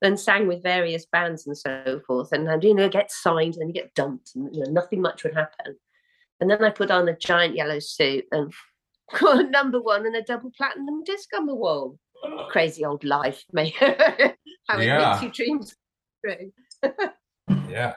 and 0.00 0.18
sang 0.18 0.46
with 0.48 0.62
various 0.62 1.04
bands 1.06 1.46
and 1.46 1.56
so 1.56 2.00
forth. 2.06 2.32
And 2.32 2.48
I'd, 2.50 2.64
you 2.64 2.74
know, 2.74 2.88
get 2.88 3.10
signed 3.12 3.56
and 3.56 3.68
you 3.68 3.74
get 3.74 3.94
dumped 3.94 4.34
and 4.34 4.54
you 4.54 4.64
know, 4.64 4.70
nothing 4.70 5.00
much 5.02 5.22
would 5.24 5.34
happen. 5.34 5.76
And 6.40 6.50
then 6.50 6.64
I 6.64 6.70
put 6.70 6.90
on 6.90 7.08
a 7.08 7.16
giant 7.16 7.54
yellow 7.54 7.78
suit 7.78 8.24
and 8.32 8.52
got 9.20 9.44
a 9.44 9.48
number 9.50 9.80
one 9.80 10.06
and 10.06 10.16
a 10.16 10.22
double 10.22 10.50
platinum 10.56 11.04
disc 11.04 11.28
on 11.36 11.46
the 11.46 11.54
wall. 11.54 11.98
Crazy 12.50 12.84
old 12.84 13.02
life, 13.04 13.44
mate. 13.52 13.74
How 13.78 14.78
it 14.78 14.86
Yeah. 14.86 15.18
makes 15.20 15.22
you 15.38 15.44
dreams 15.44 15.74
true. 16.24 16.52
Yeah. 17.68 17.94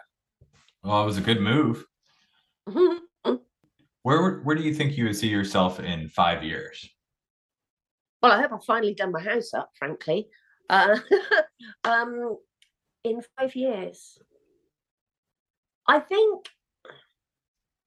Well, 0.84 1.02
it 1.02 1.06
was 1.06 1.18
a 1.18 1.22
good 1.22 1.42
move. 1.42 1.86
where 4.04 4.40
where 4.42 4.56
do 4.56 4.64
you 4.64 4.74
think 4.74 4.98
you 4.98 5.06
would 5.06 5.16
see 5.16 5.28
yourself 5.28 5.80
in 5.80 6.10
five 6.10 6.44
years? 6.44 6.88
Well, 8.22 8.32
I 8.32 8.42
hope 8.42 8.54
I've 8.54 8.66
finally 8.66 8.94
done 8.94 9.12
my 9.12 9.22
house 9.22 9.54
up, 9.54 9.70
frankly. 9.78 10.28
Uh, 10.70 10.98
um, 11.84 12.38
in 13.04 13.22
five 13.38 13.56
years, 13.56 14.18
I 15.88 16.00
think 16.00 16.48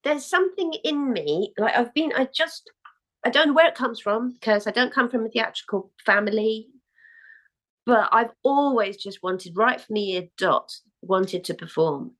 there's 0.04 0.24
something 0.24 0.72
in 0.84 1.12
me. 1.12 1.52
Like 1.58 1.76
I've 1.76 1.92
been, 1.92 2.12
I 2.16 2.28
just, 2.32 2.70
I 3.24 3.30
don't 3.30 3.48
know 3.48 3.54
where 3.54 3.68
it 3.68 3.74
comes 3.74 4.00
from 4.00 4.32
because 4.32 4.66
I 4.66 4.70
don't 4.70 4.92
come 4.92 5.10
from 5.10 5.26
a 5.26 5.28
theatrical 5.28 5.90
family, 6.06 6.68
but 7.84 8.08
I've 8.12 8.32
always 8.44 8.96
just 8.96 9.22
wanted, 9.22 9.56
right 9.56 9.80
from 9.80 9.94
the 9.94 10.00
year 10.00 10.28
dot, 10.36 10.72
wanted 11.02 11.44
to 11.44 11.54
perform. 11.54 12.12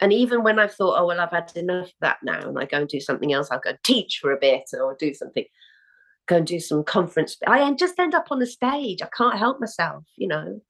And 0.00 0.12
even 0.12 0.42
when 0.42 0.58
I've 0.58 0.74
thought, 0.74 0.98
oh, 0.98 1.06
well, 1.06 1.20
I've 1.20 1.30
had 1.30 1.52
enough 1.56 1.88
of 1.88 1.92
that 2.00 2.18
now 2.22 2.40
and 2.40 2.58
I 2.58 2.64
go 2.64 2.78
and 2.78 2.88
do 2.88 3.00
something 3.00 3.32
else, 3.32 3.48
I'll 3.50 3.60
go 3.60 3.72
teach 3.84 4.18
for 4.20 4.32
a 4.32 4.38
bit 4.40 4.62
or 4.72 4.96
do 4.98 5.12
something, 5.12 5.44
go 6.30 6.36
and 6.36 6.46
do 6.46 6.60
some 6.60 6.84
conference. 6.84 7.36
I 7.46 7.70
just 7.72 7.98
end 7.98 8.14
up 8.14 8.28
on 8.30 8.38
the 8.38 8.46
stage. 8.46 9.02
I 9.02 9.08
can't 9.16 9.36
help 9.36 9.60
myself, 9.60 10.04
you 10.16 10.28
know. 10.28 10.60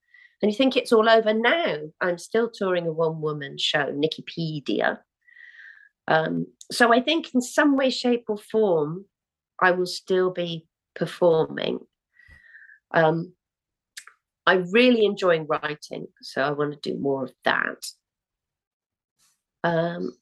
And 0.43 0.51
you 0.51 0.57
think 0.57 0.75
it's 0.75 0.91
all 0.91 1.09
over 1.09 1.35
now. 1.35 1.77
I'm 2.01 2.17
still 2.17 2.51
touring 2.51 2.87
a 2.87 2.93
one 2.93 3.21
woman 3.21 3.59
show, 3.59 3.93
Nickipedia. 3.93 4.99
Um, 6.09 6.47
so 6.73 6.93
I 6.93 7.01
think 7.03 7.35
in 7.35 7.43
some 7.43 7.77
way, 7.77 7.91
shape, 7.91 8.25
or 8.29 8.39
form, 8.39 9.05
I 9.61 9.73
will 9.73 9.87
still 9.87 10.31
be 10.31 10.67
performing. 10.97 11.81
Um, 12.93 13.35
I'm 14.47 14.71
really 14.73 15.05
enjoying 15.05 15.47
writing, 15.47 16.07
so 16.23 16.43
I 16.43 16.53
want 16.53 16.73
to 16.73 16.91
do 16.91 16.99
more 16.99 17.25
of 17.25 17.33
that. 17.45 17.85
Um, 19.63 20.13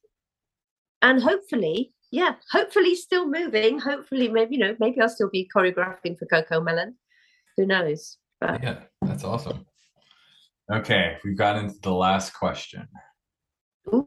and 1.00 1.22
hopefully, 1.22 1.92
yeah, 2.10 2.34
hopefully 2.50 2.94
still 2.94 3.28
moving. 3.28 3.78
Hopefully, 3.78 4.28
maybe 4.28 4.56
you 4.56 4.60
know, 4.60 4.76
maybe 4.78 5.00
I'll 5.00 5.08
still 5.08 5.30
be 5.30 5.48
choreographing 5.54 6.18
for 6.18 6.26
CoComelon. 6.26 6.94
Who 7.56 7.66
knows? 7.66 8.18
But... 8.40 8.62
Yeah, 8.62 8.80
that's 9.02 9.24
awesome. 9.24 9.66
Okay, 10.70 11.16
we've 11.24 11.36
got 11.36 11.56
into 11.56 11.76
the 11.82 11.92
last 11.92 12.34
question. 12.34 12.86
Ooh. 13.92 14.06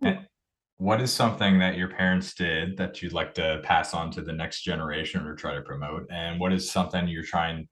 What 0.77 1.01
is 1.01 1.13
something 1.13 1.59
that 1.59 1.77
your 1.77 1.89
parents 1.89 2.33
did 2.33 2.77
that 2.77 3.01
you'd 3.01 3.13
like 3.13 3.35
to 3.35 3.61
pass 3.63 3.93
on 3.93 4.09
to 4.11 4.21
the 4.21 4.33
next 4.33 4.61
generation 4.63 5.25
or 5.25 5.35
try 5.35 5.53
to 5.53 5.61
promote? 5.61 6.07
And 6.11 6.39
what 6.39 6.53
is 6.53 6.69
something 6.69 7.07
you're 7.07 7.23
trying 7.23 7.67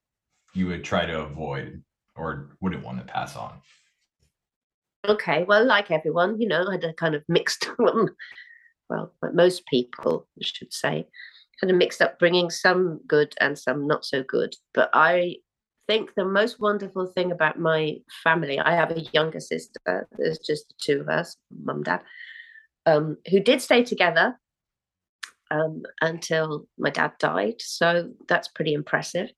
you 0.53 0.67
would 0.67 0.83
try 0.83 1.05
to 1.05 1.21
avoid 1.21 1.83
or 2.15 2.55
wouldn't 2.61 2.83
want 2.83 2.99
to 2.99 3.11
pass 3.11 3.35
on? 3.35 3.61
Okay, 5.07 5.43
well, 5.47 5.65
like 5.65 5.91
everyone, 5.91 6.39
you 6.39 6.47
know, 6.47 6.65
I 6.67 6.73
had 6.73 6.83
a 6.83 6.93
kind 6.93 7.15
of 7.15 7.23
mixed 7.27 7.65
one. 7.77 8.09
Well, 8.89 9.13
most 9.34 9.65
people, 9.67 10.28
I 10.39 10.43
should 10.43 10.73
say, 10.73 11.08
kind 11.62 11.71
of 11.71 11.78
mixed 11.78 12.02
upbringing, 12.02 12.49
some 12.49 13.02
good 13.08 13.36
and 13.39 13.58
some 13.58 13.88
not 13.88 14.06
so 14.06 14.23
good. 14.23 14.56
But 14.73 14.89
I 14.93 15.38
think 15.88 16.13
the 16.15 16.25
most 16.25 16.60
wonderful 16.60 17.08
thing 17.08 17.32
about 17.32 17.60
my 17.60 17.97
family, 18.23 18.60
I 18.60 18.75
have 18.75 18.91
a 18.91 19.02
younger 19.13 19.39
sister, 19.39 20.08
there's 20.17 20.39
just 20.39 20.73
two 20.80 21.02
of 21.02 21.10
us, 21.10 21.36
mum, 21.63 21.84
dad, 21.84 22.02
um, 22.86 23.17
who 23.30 23.39
did 23.39 23.62
stay 23.62 23.84
together 23.84 24.39
um, 25.52 25.84
until 26.02 26.67
my 26.78 26.89
dad 26.89 27.13
died. 27.19 27.56
So 27.60 28.12
that's 28.28 28.47
pretty 28.47 28.73
impressive. 28.73 29.30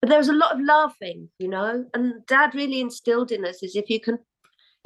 But 0.00 0.10
there 0.10 0.18
was 0.18 0.28
a 0.28 0.32
lot 0.34 0.54
of 0.54 0.60
laughing, 0.64 1.28
you 1.38 1.48
know, 1.48 1.84
and 1.92 2.24
dad 2.26 2.54
really 2.54 2.80
instilled 2.80 3.32
in 3.32 3.44
us 3.44 3.62
is 3.62 3.74
if 3.74 3.90
you 3.90 4.00
can 4.00 4.18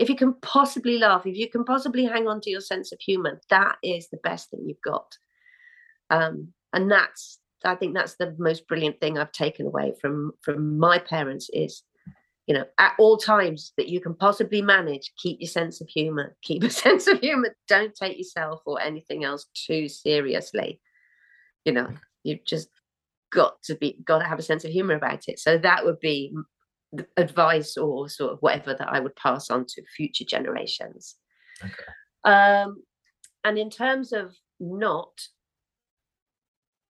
if 0.03 0.09
you 0.09 0.17
can 0.17 0.35
possibly 0.43 0.99
laugh, 0.99 1.27
if 1.27 1.37
you 1.37 1.49
can 1.49 1.65
possibly 1.65 2.05
hang 2.05 2.27
on 2.27 2.41
to 2.41 2.51
your 2.51 2.61
sense 2.61 2.91
of 2.91 2.99
humor, 3.01 3.41
that 3.51 3.77
is 3.85 4.09
the 4.09 4.17
best 4.25 4.51
thing 4.51 4.65
you've 4.67 4.83
got. 4.85 5.17
Um, 6.11 6.49
and 6.73 6.91
that's 6.91 7.39
I 7.65 7.77
think 7.77 7.95
that's 7.95 8.17
the 8.17 8.35
most 8.37 8.67
brilliant 8.67 9.01
thing 9.01 9.17
I've 9.17 9.31
taken 9.31 9.65
away 9.65 9.95
from 10.01 10.33
from 10.43 10.77
my 10.77 10.99
parents 10.99 11.49
is, 11.53 11.85
you 12.49 12.55
know, 12.55 12.65
at 12.79 12.95
all 12.99 13.17
times 13.17 13.73
that 13.77 13.89
you 13.89 14.01
can 14.01 14.15
possibly 14.15 14.61
manage, 14.61 15.13
keep 15.17 15.41
your 15.41 15.49
sense 15.49 15.81
of 15.81 15.89
humor, 15.89 16.37
keep 16.43 16.65
a 16.65 16.71
sense 16.85 17.07
of 17.07 17.21
humor. 17.21 17.55
Don't 17.69 17.95
take 17.95 18.19
yourself 18.19 18.63
or 18.67 18.81
anything 18.81 19.23
else 19.23 19.47
too 19.55 19.89
seriously. 19.89 20.81
You 21.65 21.75
know, 21.75 21.91
you've 22.25 22.45
just 22.45 22.71
got 23.31 23.63
to 23.63 23.77
be 23.77 24.01
got 24.05 24.19
to 24.19 24.25
have 24.25 24.41
a 24.41 24.43
sense 24.43 24.65
of 24.65 24.73
humor 24.73 24.95
about 24.95 25.29
it. 25.29 25.39
So 25.39 25.59
that 25.59 25.85
would 25.85 26.01
be 26.01 26.35
advice 27.17 27.77
or 27.77 28.09
sort 28.09 28.33
of 28.33 28.39
whatever 28.41 28.75
that 28.75 28.89
I 28.89 29.01
would 29.01 29.17
pass 29.17 29.51
on 29.51 29.65
to 29.67 29.83
future 29.97 30.25
generations. 30.25 31.17
Okay. 31.63 31.73
Um, 32.25 32.83
and 33.45 33.59
in 33.59 33.71
terms 33.71 34.13
of 34.13 34.35
not 34.61 35.13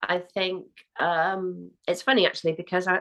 I 0.03 0.19
think 0.19 0.67
um, 0.99 1.71
it's 1.87 2.03
funny 2.03 2.27
actually 2.27 2.53
because 2.53 2.88
I 2.88 3.01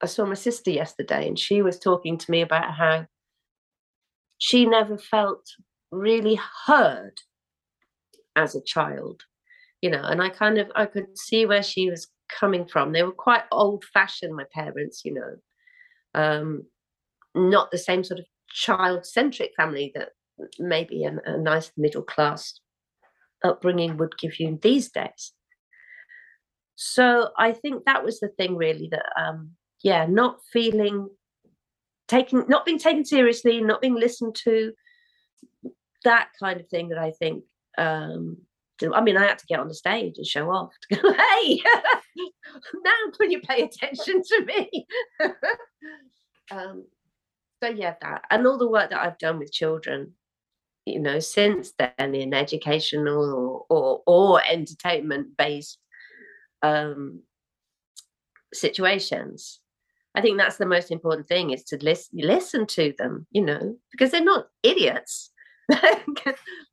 I 0.00 0.06
saw 0.06 0.24
my 0.24 0.34
sister 0.34 0.70
yesterday 0.70 1.28
and 1.28 1.38
she 1.38 1.62
was 1.62 1.78
talking 1.78 2.18
to 2.18 2.30
me 2.30 2.40
about 2.40 2.74
how 2.74 3.06
she 4.38 4.66
never 4.66 4.98
felt 4.98 5.46
really 5.92 6.38
heard 6.66 7.20
as 8.34 8.56
a 8.56 8.62
child, 8.62 9.22
you 9.80 9.90
know, 9.90 10.02
and 10.02 10.20
I 10.20 10.28
kind 10.28 10.58
of 10.58 10.70
I 10.74 10.86
could 10.86 11.16
see 11.16 11.46
where 11.46 11.62
she 11.62 11.90
was 11.90 12.08
coming 12.28 12.66
from. 12.66 12.92
They 12.92 13.02
were 13.02 13.12
quite 13.12 13.44
old 13.52 13.84
fashioned, 13.92 14.34
my 14.34 14.44
parents, 14.52 15.02
you 15.04 15.14
know, 15.14 15.36
um, 16.14 16.64
not 17.34 17.70
the 17.70 17.78
same 17.78 18.04
sort 18.04 18.20
of 18.20 18.26
child 18.48 19.06
centric 19.06 19.52
family 19.56 19.92
that 19.94 20.10
maybe 20.58 21.04
a, 21.04 21.16
a 21.24 21.38
nice 21.38 21.70
middle 21.76 22.02
class 22.02 22.60
upbringing 23.44 23.96
would 23.96 24.16
give 24.18 24.38
you 24.38 24.58
these 24.62 24.90
days. 24.90 25.32
So 26.74 27.28
i 27.38 27.52
think 27.52 27.84
that 27.84 28.04
was 28.04 28.18
the 28.18 28.28
thing 28.28 28.56
really 28.56 28.88
that 28.90 29.04
um 29.16 29.50
yeah 29.82 30.06
not 30.06 30.40
feeling 30.52 31.08
taking 32.08 32.44
not 32.48 32.64
being 32.64 32.78
taken 32.78 33.04
seriously 33.04 33.60
not 33.60 33.80
being 33.80 33.94
listened 33.94 34.34
to 34.44 34.72
that 36.04 36.28
kind 36.40 36.60
of 36.60 36.68
thing 36.68 36.88
that 36.88 36.98
i 36.98 37.12
think 37.12 37.44
um 37.78 38.38
I 38.94 39.00
mean, 39.00 39.16
I 39.16 39.26
had 39.26 39.38
to 39.38 39.46
get 39.46 39.60
on 39.60 39.68
the 39.68 39.74
stage 39.74 40.14
and 40.16 40.26
show 40.26 40.50
off. 40.50 40.72
To 40.90 40.96
go, 40.96 41.12
hey, 41.44 41.60
now 42.84 42.92
can 43.18 43.30
you 43.30 43.40
pay 43.40 43.62
attention 43.62 44.22
to 44.22 44.44
me? 44.44 44.86
um, 46.50 46.84
so 47.62 47.68
yeah, 47.68 47.94
that 48.00 48.24
and 48.30 48.46
all 48.46 48.58
the 48.58 48.68
work 48.68 48.90
that 48.90 49.00
I've 49.00 49.18
done 49.18 49.38
with 49.38 49.52
children, 49.52 50.14
you 50.86 51.00
know, 51.00 51.20
since 51.20 51.72
then 51.78 52.14
in 52.14 52.34
educational 52.34 53.66
or 53.70 53.76
or, 53.76 54.02
or 54.06 54.42
entertainment 54.44 55.36
based 55.36 55.78
um, 56.62 57.22
situations. 58.52 59.60
I 60.14 60.20
think 60.20 60.36
that's 60.36 60.58
the 60.58 60.66
most 60.66 60.90
important 60.90 61.26
thing 61.26 61.50
is 61.50 61.64
to 61.64 61.78
listen 61.82 62.18
listen 62.18 62.66
to 62.66 62.92
them, 62.98 63.26
you 63.30 63.42
know, 63.42 63.76
because 63.90 64.10
they're 64.10 64.22
not 64.22 64.48
idiots. 64.62 65.30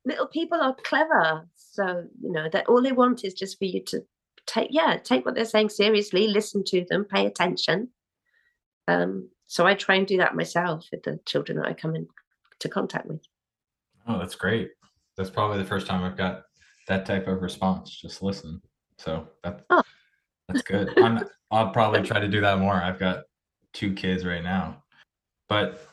Little 0.04 0.26
people 0.26 0.60
are 0.60 0.76
clever. 0.84 1.48
So, 1.80 2.04
you 2.20 2.30
know, 2.30 2.46
that 2.52 2.66
all 2.68 2.82
they 2.82 2.92
want 2.92 3.24
is 3.24 3.32
just 3.32 3.58
for 3.58 3.64
you 3.64 3.82
to 3.84 4.04
take 4.46 4.68
yeah, 4.70 4.98
take 5.02 5.24
what 5.24 5.34
they're 5.34 5.44
saying 5.46 5.70
seriously, 5.70 6.28
listen 6.28 6.62
to 6.64 6.84
them, 6.90 7.04
pay 7.04 7.24
attention. 7.24 7.88
Um, 8.86 9.30
so 9.46 9.66
I 9.66 9.74
try 9.74 9.94
and 9.94 10.06
do 10.06 10.18
that 10.18 10.36
myself 10.36 10.86
with 10.92 11.02
the 11.04 11.18
children 11.24 11.58
that 11.58 11.66
I 11.66 11.72
come 11.72 11.96
into 11.96 12.68
contact 12.68 13.06
with. 13.06 13.22
Oh, 14.06 14.18
that's 14.18 14.34
great. 14.34 14.72
That's 15.16 15.30
probably 15.30 15.58
the 15.58 15.64
first 15.64 15.86
time 15.86 16.02
I've 16.02 16.18
got 16.18 16.42
that 16.86 17.06
type 17.06 17.26
of 17.28 17.40
response. 17.40 17.90
Just 17.90 18.22
listen. 18.22 18.60
So 18.98 19.26
that's 19.42 19.62
oh. 19.70 19.82
that's 20.48 20.62
good. 20.62 20.92
I'm 20.98 21.24
I'll 21.50 21.70
probably 21.70 22.02
try 22.02 22.20
to 22.20 22.28
do 22.28 22.42
that 22.42 22.58
more. 22.58 22.74
I've 22.74 22.98
got 22.98 23.22
two 23.72 23.94
kids 23.94 24.26
right 24.26 24.42
now. 24.42 24.82
But 25.48 25.88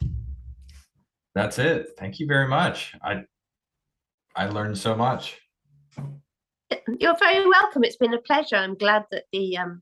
that's 1.34 1.60
it. 1.60 1.92
Thank 1.98 2.20
you 2.20 2.28
very 2.28 2.48
much. 2.48 2.94
I 3.02 3.24
I 4.36 4.48
learned 4.48 4.78
so 4.78 4.96
much. 4.96 5.40
You're 7.00 7.18
very 7.18 7.48
welcome. 7.48 7.84
It's 7.84 7.98
been 7.98 8.14
a 8.14 8.22
pleasure. 8.22 8.56
I'm 8.56 8.76
glad 8.76 9.06
that 9.12 9.24
the 9.32 9.58
um 9.58 9.82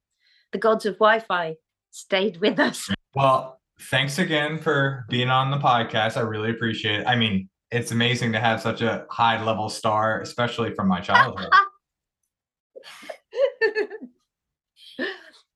the 0.51 0.57
gods 0.57 0.85
of 0.85 0.95
Wi-Fi 0.95 1.55
stayed 1.91 2.37
with 2.37 2.59
us. 2.59 2.89
Well, 3.13 3.59
thanks 3.79 4.19
again 4.19 4.57
for 4.57 5.05
being 5.09 5.29
on 5.29 5.51
the 5.51 5.57
podcast. 5.57 6.17
I 6.17 6.21
really 6.21 6.51
appreciate 6.51 7.01
it. 7.01 7.07
I 7.07 7.15
mean, 7.15 7.49
it's 7.71 7.91
amazing 7.91 8.31
to 8.33 8.39
have 8.39 8.61
such 8.61 8.81
a 8.81 9.05
high 9.09 9.43
level 9.43 9.69
star, 9.69 10.21
especially 10.21 10.73
from 10.73 10.87
my 10.87 11.01
childhood. 11.01 11.49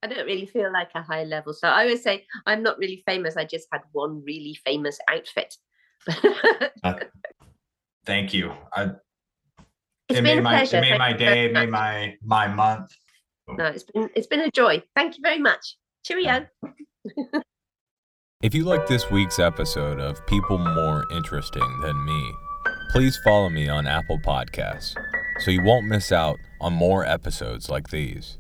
I 0.02 0.08
don't 0.08 0.26
really 0.26 0.46
feel 0.46 0.72
like 0.72 0.92
a 0.96 1.02
high 1.02 1.26
level. 1.26 1.54
So 1.54 1.68
I 1.68 1.82
always 1.84 2.02
say 2.04 2.26
I'm 2.46 2.64
not 2.64 2.78
really 2.78 3.04
famous. 3.06 3.36
I 3.36 3.44
just 3.46 3.68
had 3.72 3.82
one 3.92 4.24
really 4.26 4.58
famous 4.66 4.98
outfit. 5.10 5.56
uh, 6.84 6.96
thank 8.06 8.34
you. 8.34 8.54
I, 8.74 8.92
it 10.10 10.24
made 10.24 10.44
my 10.44 10.64
it 10.64 10.72
made 10.72 10.98
my 10.98 11.14
day, 11.14 11.46
it 11.46 11.54
made 11.54 11.70
my 11.70 12.16
my 12.24 12.48
month. 12.48 12.92
No, 13.48 13.66
it's 13.66 13.84
been 13.84 14.10
it's 14.16 14.28
been 14.28 14.42
a 14.42 14.52
joy. 14.52 14.82
Thank 14.96 15.18
you 15.18 15.22
very 15.24 15.40
much. 15.40 15.78
Cheerio. 16.04 16.48
If 18.42 18.56
you 18.56 18.64
like 18.64 18.88
this 18.88 19.12
week's 19.12 19.38
episode 19.38 20.00
of 20.00 20.26
People 20.26 20.58
More 20.58 21.04
Interesting 21.12 21.80
Than 21.82 22.06
Me, 22.06 22.34
please 22.92 23.20
follow 23.24 23.50
me 23.50 23.68
on 23.68 23.86
Apple 23.86 24.18
Podcasts 24.26 24.96
so 25.40 25.52
you 25.52 25.62
won't 25.62 25.86
miss 25.86 26.12
out 26.12 26.40
on 26.62 26.74
more 26.74 27.06
episodes 27.06 27.70
like 27.70 27.90
these. 27.90 28.39